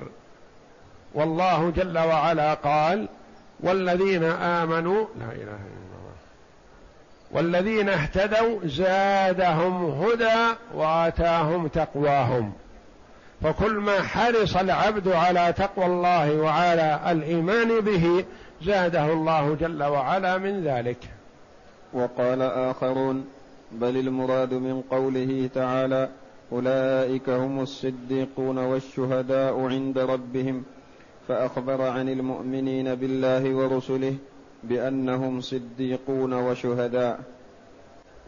والله 1.15 1.71
جل 1.71 1.99
وعلا 1.99 2.55
قال 2.55 3.09
والذين 3.61 4.25
آمنوا 4.25 5.07
لا 5.19 5.27
إله 5.27 5.43
إلا 5.43 5.97
الله. 5.99 6.15
والذين 7.33 7.89
اهتدوا 7.89 8.61
زادهم 8.65 9.85
هدى 9.85 10.55
وآتاهم 10.75 11.67
تقواهم. 11.69 12.53
فكل 13.43 13.73
ما 13.73 14.03
حرص 14.03 14.57
العبد 14.57 15.09
على 15.09 15.53
تقوى 15.53 15.87
الله 15.87 16.37
وعلى 16.37 17.01
الإيمان 17.11 17.81
به 17.81 18.25
زاده 18.63 19.13
الله 19.13 19.55
جل 19.55 19.83
وعلا 19.83 20.39
من 20.39 20.65
ذلك. 20.65 20.99
وقال 21.93 22.43
آخرون 22.43 23.27
بل 23.73 23.97
المراد 23.97 24.55
من 24.55 24.83
قوله 24.91 25.51
تعالى 25.55 26.09
أولئك 26.53 27.29
هم 27.29 27.61
الصديقون 27.61 28.59
والشهداء 28.59 29.61
عند 29.61 29.99
ربهم 29.99 30.65
فأخبر 31.33 31.83
عن 31.83 32.09
المؤمنين 32.09 32.95
بالله 32.95 33.55
ورسله 33.55 34.15
بأنهم 34.65 35.41
صديقون 35.41 36.33
وشهداء 36.33 37.21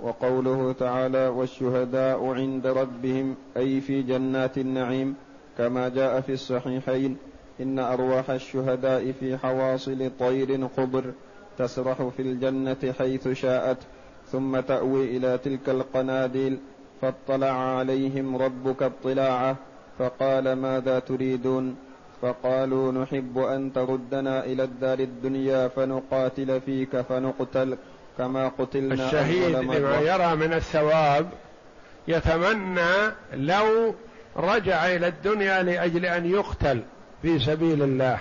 وقوله 0.02 0.72
تعالى 0.72 1.28
والشهداء 1.28 2.26
عند 2.26 2.66
ربهم 2.66 3.34
أي 3.56 3.80
في 3.80 4.02
جنات 4.02 4.58
النعيم 4.58 5.14
كما 5.58 5.88
جاء 5.88 6.20
في 6.20 6.32
الصحيحين 6.32 7.16
إن 7.60 7.78
أرواح 7.78 8.30
الشهداء 8.30 9.12
في 9.12 9.36
حواصل 9.36 10.10
طير 10.18 10.68
خضر 10.76 11.04
تسرح 11.58 12.02
في 12.16 12.22
الجنة 12.22 12.94
حيث 12.98 13.28
شاءت 13.28 13.78
ثم 14.32 14.60
تأوي 14.60 15.16
إلى 15.16 15.38
تلك 15.38 15.68
القناديل 15.68 16.58
فاطلع 17.02 17.52
عليهم 17.76 18.36
ربك 18.36 18.82
اطلاعه 18.82 19.56
فقال 19.98 20.52
ماذا 20.52 20.98
تريدون؟ 20.98 21.83
فقالوا 22.24 22.92
نحب 22.92 23.38
أن 23.38 23.72
تردنا 23.72 24.44
إلى 24.44 24.64
الدار 24.64 24.98
الدنيا 24.98 25.68
فنقاتل 25.68 26.60
فيك 26.60 27.00
فنقتل 27.00 27.76
كما 28.18 28.48
قتلنا 28.48 28.94
الشهيد 28.94 29.56
لما 29.56 30.00
يرى 30.00 30.36
من 30.36 30.52
الثواب 30.52 31.28
يتمنى 32.08 33.12
لو 33.34 33.94
رجع 34.36 34.86
إلى 34.86 35.06
الدنيا 35.06 35.62
لأجل 35.62 36.06
أن 36.06 36.26
يقتل 36.26 36.82
في 37.22 37.38
سبيل 37.38 37.82
الله. 37.82 38.18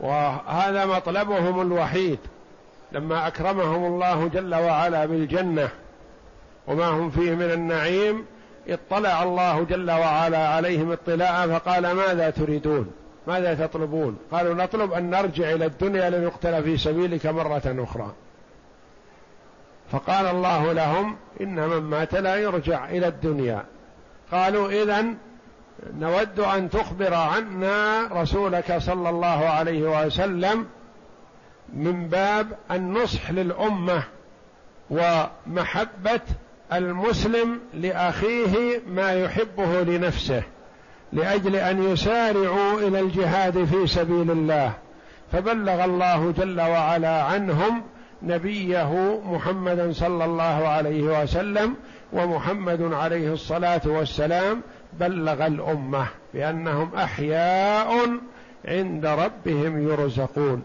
وهذا 0.00 0.86
مطلبهم 0.86 1.60
الوحيد. 1.60 2.18
لما 2.92 3.26
أكرمهم 3.26 3.84
الله 3.84 4.28
جل 4.28 4.54
وعلا 4.54 5.06
بالجنة 5.06 5.68
وما 6.66 6.86
هم 6.86 7.10
فيه 7.10 7.34
من 7.34 7.50
النعيم 7.50 8.24
اطلع 8.68 9.22
الله 9.22 9.62
جل 9.62 9.90
وعلا 9.90 10.48
عليهم 10.48 10.92
اطلاعا 10.92 11.46
فقال 11.46 11.90
ماذا 11.90 12.30
تريدون؟ 12.30 12.90
ماذا 13.26 13.66
تطلبون؟ 13.66 14.18
قالوا 14.32 14.54
نطلب 14.54 14.92
أن 14.92 15.10
نرجع 15.10 15.50
إلى 15.52 15.66
الدنيا 15.66 16.10
لنقتل 16.10 16.62
في 16.62 16.76
سبيلك 16.76 17.26
مرة 17.26 17.62
أخرى. 17.66 18.12
فقال 19.92 20.26
الله 20.26 20.72
لهم 20.72 21.16
إن 21.40 21.68
من 21.68 21.80
مات 21.80 22.14
لا 22.14 22.36
يرجع 22.36 22.88
إلى 22.88 23.08
الدنيا. 23.08 23.64
قالوا 24.32 24.82
إذا 24.82 25.04
نود 25.98 26.40
أن 26.40 26.70
تخبر 26.70 27.14
عنا 27.14 28.08
رسولك 28.12 28.78
صلى 28.78 29.08
الله 29.08 29.48
عليه 29.48 30.06
وسلم 30.06 30.66
من 31.72 32.08
باب 32.08 32.46
النصح 32.70 33.30
للأمة 33.30 34.02
ومحبة 34.90 36.20
المسلم 36.72 37.60
لأخيه 37.74 38.80
ما 38.88 39.12
يحبه 39.12 39.82
لنفسه 39.82 40.42
لأجل 41.12 41.56
أن 41.56 41.82
يسارعوا 41.82 42.80
إلى 42.80 43.00
الجهاد 43.00 43.64
في 43.64 43.86
سبيل 43.86 44.30
الله. 44.30 44.72
فبلغ 45.32 45.84
الله 45.84 46.32
جل 46.38 46.60
وعلا 46.60 47.22
عنهم 47.22 47.82
نبيه 48.22 49.20
محمدا 49.24 49.92
صلى 49.92 50.24
الله 50.24 50.68
عليه 50.68 51.22
وسلم 51.22 51.74
ومحمد 52.12 52.92
عليه 52.92 53.32
الصلاة 53.32 53.80
والسلام 53.84 54.60
بلغ 55.00 55.46
الأمة 55.46 56.06
بأنهم 56.34 56.94
أحياء 56.94 58.18
عند 58.64 59.06
ربهم 59.06 59.88
يرزقون. 59.88 60.62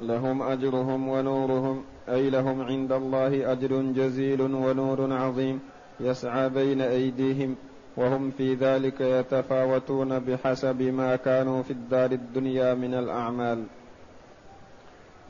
لهم 0.00 0.42
أجرهم 0.42 1.08
ونورهم 1.08 1.84
أي 2.08 2.30
لهم 2.30 2.62
عند 2.62 2.92
الله 2.92 3.52
أجر 3.52 3.82
جزيل 3.82 4.40
ونور 4.40 5.12
عظيم 5.12 5.60
يسعى 6.00 6.48
بين 6.48 6.80
أيديهم 6.80 7.56
وهم 7.96 8.30
في 8.30 8.54
ذلك 8.54 9.00
يتفاوتون 9.00 10.18
بحسب 10.18 10.82
ما 10.82 11.16
كانوا 11.16 11.62
في 11.62 11.70
الدار 11.70 12.12
الدنيا 12.12 12.74
من 12.74 12.94
الأعمال. 12.94 13.64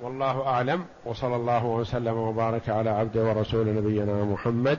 والله 0.03 0.47
أعلم 0.47 0.85
وصلى 1.07 1.37
الله 1.37 1.67
وسلم 1.67 2.17
وبارك 2.17 2.69
على 2.69 2.91
عبده 2.91 3.25
ورسول 3.25 3.75
نبينا 3.75 4.25
محمد 4.25 4.79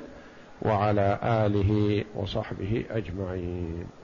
وعلى 0.61 1.19
آله 1.23 2.03
وصحبه 2.15 2.85
أجمعين. 2.89 4.00